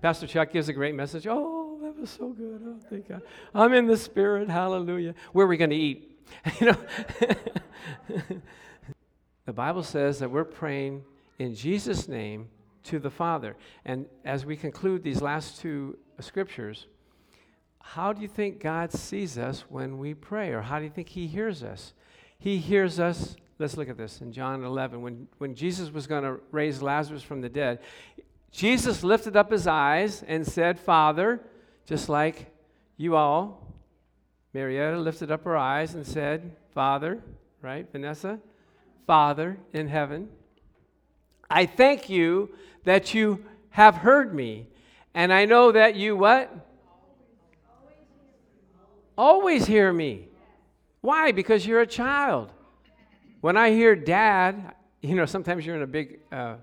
Pastor 0.00 0.28
Chuck 0.28 0.52
gives 0.52 0.68
a 0.68 0.72
great 0.72 0.94
message. 0.94 1.26
Oh, 1.28 1.80
that 1.82 1.98
was 1.98 2.08
so 2.08 2.28
good. 2.28 2.62
Oh, 2.64 2.76
thank 2.88 3.08
God. 3.08 3.22
I'm 3.52 3.72
in 3.72 3.88
the 3.88 3.96
Spirit, 3.96 4.48
hallelujah. 4.48 5.16
Where 5.32 5.44
are 5.44 5.48
we 5.48 5.56
going 5.56 5.70
to 5.70 5.76
eat? 5.76 6.20
you 6.60 6.66
know, 6.68 6.76
the 9.44 9.52
Bible 9.52 9.82
says 9.82 10.20
that 10.20 10.30
we're 10.30 10.44
praying 10.44 11.02
in 11.38 11.54
Jesus' 11.54 12.08
name 12.08 12.48
to 12.84 12.98
the 12.98 13.10
Father. 13.10 13.56
And 13.84 14.06
as 14.24 14.46
we 14.46 14.56
conclude 14.56 15.02
these 15.02 15.20
last 15.20 15.60
two 15.60 15.98
scriptures, 16.20 16.86
how 17.80 18.12
do 18.12 18.20
you 18.20 18.28
think 18.28 18.60
God 18.60 18.92
sees 18.92 19.38
us 19.38 19.64
when 19.68 19.98
we 19.98 20.14
pray? 20.14 20.50
Or 20.52 20.62
how 20.62 20.78
do 20.78 20.84
you 20.84 20.90
think 20.90 21.10
He 21.10 21.26
hears 21.26 21.62
us? 21.62 21.92
He 22.38 22.58
hears 22.58 22.98
us. 22.98 23.36
Let's 23.58 23.76
look 23.76 23.88
at 23.88 23.96
this 23.96 24.20
in 24.20 24.32
John 24.32 24.64
11. 24.64 25.00
When, 25.00 25.28
when 25.38 25.54
Jesus 25.54 25.90
was 25.90 26.06
going 26.06 26.24
to 26.24 26.40
raise 26.50 26.82
Lazarus 26.82 27.22
from 27.22 27.40
the 27.40 27.48
dead, 27.48 27.78
Jesus 28.50 29.02
lifted 29.02 29.36
up 29.36 29.50
his 29.50 29.66
eyes 29.66 30.22
and 30.26 30.46
said, 30.46 30.78
Father, 30.78 31.40
just 31.86 32.08
like 32.08 32.50
you 32.96 33.14
all, 33.14 33.74
Marietta 34.52 34.98
lifted 34.98 35.30
up 35.30 35.44
her 35.44 35.56
eyes 35.56 35.94
and 35.94 36.06
said, 36.06 36.56
Father, 36.72 37.22
right, 37.62 37.86
Vanessa? 37.92 38.38
Father 39.06 39.58
in 39.72 39.88
heaven. 39.88 40.28
I 41.50 41.66
thank 41.66 42.08
you 42.08 42.50
that 42.84 43.14
you 43.14 43.44
have 43.70 43.96
heard 43.96 44.34
me. 44.34 44.68
And 45.14 45.32
I 45.32 45.44
know 45.44 45.72
that 45.72 45.96
you 45.96 46.16
what? 46.16 46.50
Always 49.16 49.66
hear 49.66 49.92
me. 49.92 50.28
Why? 51.00 51.32
Because 51.32 51.66
you're 51.66 51.80
a 51.80 51.86
child. 51.86 52.52
When 53.40 53.56
I 53.56 53.70
hear 53.70 53.94
dad, 53.94 54.74
you 55.00 55.14
know, 55.14 55.26
sometimes 55.26 55.64
you're 55.64 55.76
in 55.76 55.82
a 55.82 55.86
big 55.86 56.20
uh, 56.32 56.56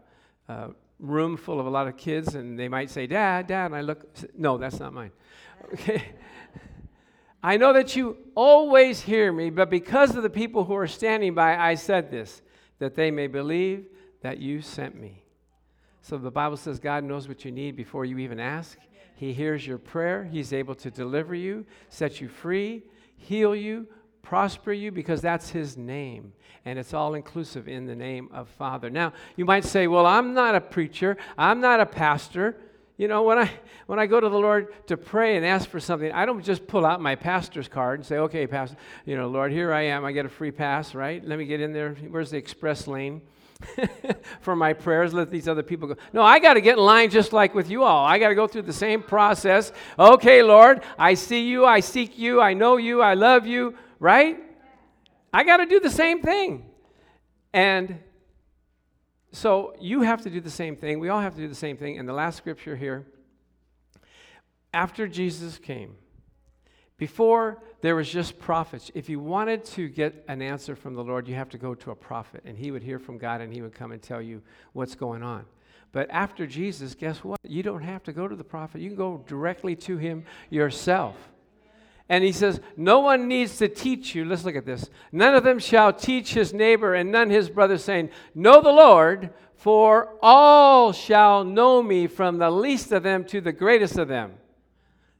uh, 0.49 0.67
room 0.99 1.37
full 1.37 1.59
of 1.59 1.65
a 1.65 1.69
lot 1.69 1.87
of 1.87 1.97
kids 1.97 2.35
and 2.35 2.59
they 2.59 2.67
might 2.67 2.89
say, 2.89 3.07
Dad, 3.07 3.47
Dad. 3.47 3.67
And 3.67 3.75
I 3.75 3.81
look, 3.81 4.05
no, 4.37 4.57
that's 4.57 4.79
not 4.79 4.93
mine. 4.93 5.11
Okay. 5.73 6.03
I 7.43 7.57
know 7.57 7.73
that 7.73 7.95
you 7.95 8.17
always 8.35 9.01
hear 9.01 9.31
me, 9.31 9.49
but 9.49 9.69
because 9.69 10.15
of 10.15 10.23
the 10.23 10.29
people 10.29 10.63
who 10.63 10.75
are 10.75 10.87
standing 10.87 11.33
by, 11.33 11.57
I 11.57 11.75
said 11.75 12.09
this, 12.09 12.41
that 12.79 12.95
they 12.95 13.11
may 13.11 13.27
believe 13.27 13.85
that 14.23 14.39
you 14.39 14.61
sent 14.61 14.99
me. 14.99 15.23
So 16.01 16.17
the 16.17 16.31
Bible 16.31 16.57
says 16.57 16.79
God 16.79 17.03
knows 17.03 17.27
what 17.27 17.45
you 17.45 17.51
need 17.51 17.75
before 17.75 18.03
you 18.03 18.17
even 18.17 18.39
ask. 18.39 18.77
He 19.15 19.31
hears 19.31 19.65
your 19.65 19.77
prayer. 19.77 20.25
He's 20.25 20.51
able 20.51 20.75
to 20.75 20.89
deliver 20.89 21.35
you, 21.35 21.65
set 21.89 22.19
you 22.19 22.27
free, 22.27 22.83
heal 23.15 23.55
you, 23.55 23.87
prosper 24.21 24.73
you, 24.73 24.91
because 24.91 25.21
that's 25.21 25.51
His 25.51 25.77
name. 25.77 26.33
And 26.65 26.79
it's 26.79 26.93
all 26.93 27.13
inclusive 27.13 27.67
in 27.67 27.85
the 27.85 27.95
name 27.95 28.29
of 28.33 28.49
Father. 28.49 28.89
Now, 28.89 29.13
you 29.35 29.45
might 29.45 29.65
say, 29.65 29.87
well, 29.87 30.05
I'm 30.05 30.33
not 30.33 30.55
a 30.55 30.61
preacher, 30.61 31.17
I'm 31.37 31.61
not 31.61 31.79
a 31.79 31.85
pastor. 31.85 32.57
You 32.97 33.07
know, 33.07 33.23
when 33.23 33.39
I 33.39 33.49
when 33.87 33.97
I 33.97 34.05
go 34.05 34.19
to 34.19 34.29
the 34.29 34.37
Lord 34.37 34.87
to 34.87 34.97
pray 34.97 35.35
and 35.35 35.45
ask 35.45 35.67
for 35.67 35.79
something, 35.79 36.11
I 36.11 36.25
don't 36.25 36.43
just 36.43 36.67
pull 36.67 36.85
out 36.85 37.01
my 37.01 37.15
pastor's 37.15 37.67
card 37.67 37.99
and 37.99 38.05
say, 38.05 38.17
"Okay, 38.17 38.45
pastor, 38.45 38.77
you 39.03 39.17
know, 39.17 39.27
Lord, 39.27 39.51
here 39.51 39.73
I 39.73 39.81
am. 39.83 40.05
I 40.05 40.11
get 40.11 40.25
a 40.25 40.29
free 40.29 40.51
pass, 40.51 40.93
right? 40.93 41.25
Let 41.25 41.39
me 41.39 41.45
get 41.45 41.59
in 41.59 41.73
there. 41.73 41.95
Where's 42.09 42.29
the 42.29 42.37
express 42.37 42.87
lane?" 42.87 43.21
for 44.41 44.55
my 44.55 44.73
prayers. 44.73 45.13
Let 45.13 45.31
these 45.31 45.47
other 45.47 45.63
people 45.63 45.87
go. 45.87 45.95
No, 46.11 46.21
I 46.21 46.39
got 46.39 46.55
to 46.55 46.61
get 46.61 46.77
in 46.77 46.83
line 46.83 47.09
just 47.09 47.33
like 47.33 47.55
with 47.55 47.69
you 47.69 47.83
all. 47.83 48.05
I 48.05 48.19
got 48.19 48.29
to 48.29 48.35
go 48.35 48.47
through 48.47 48.63
the 48.63 48.73
same 48.73 49.01
process. 49.01 49.71
Okay, 49.97 50.43
Lord, 50.43 50.83
I 50.97 51.13
see 51.13 51.47
you, 51.47 51.65
I 51.65 51.79
seek 51.79 52.17
you, 52.17 52.41
I 52.41 52.53
know 52.53 52.77
you, 52.77 53.01
I 53.01 53.13
love 53.13 53.45
you, 53.45 53.75
right? 53.99 54.37
I 55.33 55.43
got 55.43 55.57
to 55.57 55.65
do 55.65 55.79
the 55.79 55.89
same 55.89 56.21
thing. 56.21 56.65
And 57.53 57.99
so 59.31 59.75
you 59.79 60.01
have 60.01 60.21
to 60.23 60.29
do 60.29 60.39
the 60.39 60.49
same 60.49 60.75
thing. 60.75 60.99
We 60.99 61.09
all 61.09 61.21
have 61.21 61.35
to 61.35 61.41
do 61.41 61.47
the 61.47 61.55
same 61.55 61.77
thing. 61.77 61.97
And 61.97 62.07
the 62.07 62.13
last 62.13 62.37
scripture 62.37 62.75
here 62.75 63.05
after 64.73 65.07
Jesus 65.07 65.57
came, 65.57 65.95
before 67.03 67.61
there 67.81 67.97
was 67.97 68.09
just 68.09 68.39
prophets. 68.39 68.89
If 68.95 69.09
you 69.09 69.19
wanted 69.19 69.65
to 69.75 69.89
get 69.89 70.23
an 70.29 70.41
answer 70.41 70.73
from 70.73 70.93
the 70.93 71.03
Lord, 71.03 71.27
you 71.27 71.35
have 71.35 71.49
to 71.49 71.57
go 71.57 71.75
to 71.75 71.91
a 71.91 71.95
prophet, 71.95 72.43
and 72.45 72.57
he 72.57 72.71
would 72.71 72.81
hear 72.81 72.97
from 72.97 73.17
God 73.17 73.41
and 73.41 73.51
he 73.51 73.61
would 73.61 73.73
come 73.73 73.91
and 73.91 74.01
tell 74.01 74.21
you 74.21 74.41
what's 74.71 74.95
going 74.95 75.21
on. 75.21 75.43
But 75.91 76.09
after 76.09 76.47
Jesus, 76.47 76.95
guess 76.95 77.21
what? 77.21 77.41
You 77.45 77.61
don't 77.61 77.81
have 77.81 78.01
to 78.03 78.13
go 78.13 78.25
to 78.25 78.37
the 78.37 78.43
prophet. 78.45 78.79
You 78.79 78.87
can 78.87 78.95
go 78.95 79.21
directly 79.27 79.75
to 79.87 79.97
him 79.97 80.23
yourself. 80.49 81.17
And 82.07 82.23
he 82.23 82.31
says, 82.31 82.61
No 82.77 83.01
one 83.01 83.27
needs 83.27 83.57
to 83.57 83.67
teach 83.67 84.15
you. 84.15 84.23
Let's 84.23 84.45
look 84.45 84.55
at 84.55 84.65
this. 84.65 84.89
None 85.11 85.35
of 85.35 85.43
them 85.43 85.59
shall 85.59 85.91
teach 85.91 86.33
his 86.33 86.53
neighbor 86.53 86.93
and 86.93 87.11
none 87.11 87.29
his 87.29 87.49
brother, 87.49 87.77
saying, 87.77 88.11
Know 88.33 88.61
the 88.61 88.71
Lord, 88.71 89.31
for 89.57 90.15
all 90.21 90.93
shall 90.93 91.43
know 91.43 91.83
me 91.83 92.07
from 92.07 92.37
the 92.37 92.49
least 92.49 92.93
of 92.93 93.03
them 93.03 93.25
to 93.25 93.41
the 93.41 93.51
greatest 93.51 93.97
of 93.97 94.07
them. 94.07 94.35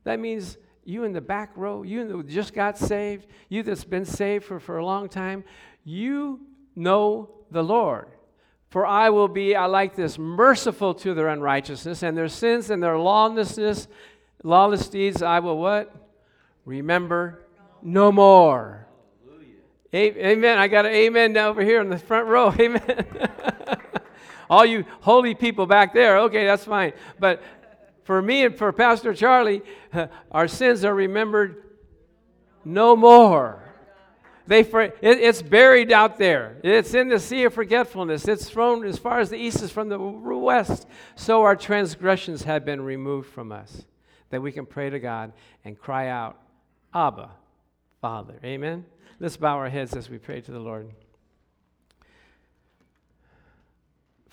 That 0.06 0.22
means 0.22 0.58
you 0.86 1.04
in 1.04 1.14
the 1.14 1.22
back 1.22 1.52
row, 1.56 1.84
you 1.84 2.08
that 2.08 2.28
just 2.28 2.54
got 2.54 2.78
saved, 2.78 3.28
you 3.50 3.64
that's 3.64 3.84
been 3.84 4.06
saved 4.06 4.46
for, 4.46 4.60
for 4.60 4.78
a 4.78 4.86
long 4.86 5.10
time, 5.10 5.44
you 5.84 6.40
know 6.76 7.30
the 7.52 7.64
Lord. 7.64 8.08
For 8.70 8.86
I 8.86 9.10
will 9.10 9.28
be, 9.28 9.56
I 9.56 9.66
like 9.68 9.96
this, 9.96 10.18
merciful 10.18 10.96
to 10.96 11.14
their 11.14 11.28
unrighteousness 11.28 12.02
and 12.02 12.18
their 12.18 12.28
sins 12.28 12.70
and 12.70 12.82
their 12.82 12.98
lawlessness, 12.98 13.88
lawless 14.44 14.90
deeds, 14.90 15.22
I 15.22 15.40
will 15.40 15.58
what? 15.58 15.96
Remember 16.66 17.46
no 17.82 18.12
more. 18.12 18.88
Amen. 19.96 20.58
I 20.58 20.68
got 20.68 20.88
an 20.88 20.94
amen 20.94 21.34
down 21.34 21.50
over 21.50 21.62
here 21.62 21.80
in 21.80 21.90
the 21.90 22.00
front 22.00 22.28
row. 22.28 22.52
Amen. 22.60 22.82
All 24.50 24.66
you 24.66 24.86
holy 25.02 25.36
people 25.36 25.68
back 25.68 25.94
there, 25.94 26.18
okay, 26.22 26.46
that's 26.46 26.66
fine. 26.66 26.94
But 27.20 27.44
for 28.04 28.22
me 28.22 28.46
and 28.46 28.58
for 28.58 28.72
Pastor 28.72 29.14
Charlie, 29.14 29.62
our 30.32 30.48
sins 30.48 30.84
are 30.84 30.94
remembered 30.94 31.64
no 32.66 32.96
more. 32.96 33.64
They 34.46 34.60
it, 34.60 34.98
it's 35.02 35.42
buried 35.42 35.92
out 35.92 36.18
there. 36.18 36.58
It's 36.64 36.94
in 36.94 37.08
the 37.08 37.20
sea 37.20 37.46
of 37.46 37.54
forgetfulness. 37.54 38.28
It's 38.28 38.50
thrown 38.50 38.86
as 38.86 38.98
far 38.98 39.20
as 39.20 39.30
the 39.30 39.38
east 39.38 39.62
is 39.62 39.72
from 39.72 39.88
the 39.88 39.98
west. 39.98 40.86
So 41.16 41.44
our 41.44 41.56
transgressions 41.56 42.44
have 42.44 42.66
been 42.66 42.82
removed 42.82 43.30
from 43.30 43.54
us, 43.54 43.86
that 44.32 44.42
we 44.42 44.52
can 44.52 44.66
pray 44.66 44.90
to 44.90 45.00
God 45.00 45.32
and 45.64 45.80
cry 45.80 46.10
out, 46.10 46.38
Abba, 46.94 47.32
Father. 48.02 48.36
Amen. 48.44 48.86
Let's 49.20 49.38
bow 49.38 49.56
our 49.56 49.70
heads 49.70 49.96
as 49.96 50.10
we 50.10 50.18
pray 50.18 50.42
to 50.42 50.52
the 50.52 50.60
Lord. 50.60 50.90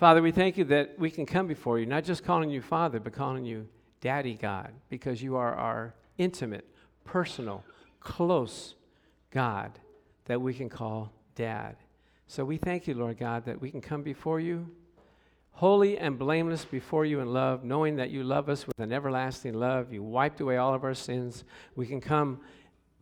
Father, 0.00 0.22
we 0.22 0.32
thank 0.32 0.56
you 0.56 0.64
that 0.64 0.98
we 0.98 1.10
can 1.10 1.26
come 1.26 1.46
before 1.46 1.78
you, 1.78 1.84
not 1.84 2.04
just 2.04 2.24
calling 2.24 2.48
you 2.48 2.62
Father, 2.62 2.98
but 2.98 3.12
calling 3.12 3.44
you 3.44 3.68
Daddy 4.00 4.32
God, 4.32 4.72
because 4.88 5.22
you 5.22 5.36
are 5.36 5.54
our 5.54 5.94
intimate, 6.16 6.64
personal, 7.04 7.62
close 8.00 8.76
God 9.30 9.78
that 10.24 10.40
we 10.40 10.54
can 10.54 10.70
call 10.70 11.12
Dad. 11.34 11.76
So 12.28 12.46
we 12.46 12.56
thank 12.56 12.86
you, 12.86 12.94
Lord 12.94 13.18
God, 13.18 13.44
that 13.44 13.60
we 13.60 13.70
can 13.70 13.82
come 13.82 14.02
before 14.02 14.40
you, 14.40 14.70
holy 15.50 15.98
and 15.98 16.18
blameless 16.18 16.64
before 16.64 17.04
you 17.04 17.20
in 17.20 17.34
love, 17.34 17.62
knowing 17.62 17.96
that 17.96 18.08
you 18.08 18.24
love 18.24 18.48
us 18.48 18.66
with 18.66 18.78
an 18.78 18.94
everlasting 18.94 19.52
love. 19.52 19.92
You 19.92 20.02
wiped 20.02 20.40
away 20.40 20.56
all 20.56 20.72
of 20.72 20.82
our 20.82 20.94
sins. 20.94 21.44
We 21.76 21.86
can 21.86 22.00
come 22.00 22.40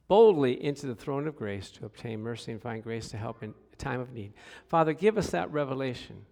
boldly 0.08 0.64
into 0.64 0.88
the 0.88 0.96
throne 0.96 1.28
of 1.28 1.36
grace 1.36 1.70
to 1.70 1.86
obtain 1.86 2.20
mercy 2.20 2.50
and 2.50 2.60
find 2.60 2.82
grace 2.82 3.08
to 3.10 3.18
help 3.18 3.44
in 3.44 3.54
time 3.76 4.00
of 4.00 4.12
need. 4.12 4.32
Father, 4.66 4.92
give 4.92 5.16
us 5.16 5.30
that 5.30 5.52
revelation 5.52 6.24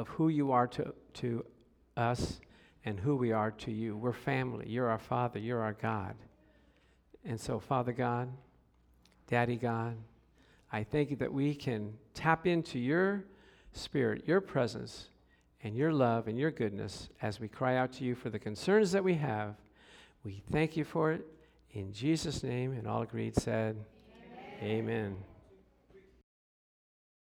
of 0.00 0.08
who 0.08 0.28
you 0.28 0.50
are 0.50 0.66
to, 0.66 0.94
to 1.12 1.44
us 1.96 2.40
and 2.86 2.98
who 2.98 3.14
we 3.16 3.32
are 3.32 3.50
to 3.50 3.70
you. 3.70 3.96
We're 3.96 4.14
family. 4.14 4.66
You're 4.66 4.88
our 4.88 4.98
Father. 4.98 5.38
You're 5.38 5.60
our 5.60 5.74
God. 5.74 6.14
And 7.24 7.38
so, 7.38 7.60
Father 7.60 7.92
God, 7.92 8.32
Daddy 9.26 9.56
God, 9.56 9.96
I 10.72 10.84
thank 10.84 11.10
you 11.10 11.16
that 11.16 11.32
we 11.32 11.54
can 11.54 11.92
tap 12.14 12.46
into 12.46 12.78
your 12.78 13.24
spirit, 13.72 14.26
your 14.26 14.40
presence, 14.40 15.10
and 15.62 15.76
your 15.76 15.92
love 15.92 16.26
and 16.28 16.38
your 16.38 16.50
goodness 16.50 17.10
as 17.20 17.38
we 17.38 17.46
cry 17.46 17.76
out 17.76 17.92
to 17.92 18.04
you 18.04 18.14
for 18.14 18.30
the 18.30 18.38
concerns 18.38 18.92
that 18.92 19.04
we 19.04 19.14
have 19.14 19.56
We 20.24 20.42
thank 20.50 20.76
you 20.76 20.84
for 20.84 21.12
it. 21.12 21.26
In 21.72 21.92
Jesus' 21.92 22.42
name, 22.42 22.72
and 22.72 22.86
all 22.86 23.02
agreed 23.02 23.36
said, 23.36 23.76
Amen. 24.62 24.78
Amen. 24.80 25.16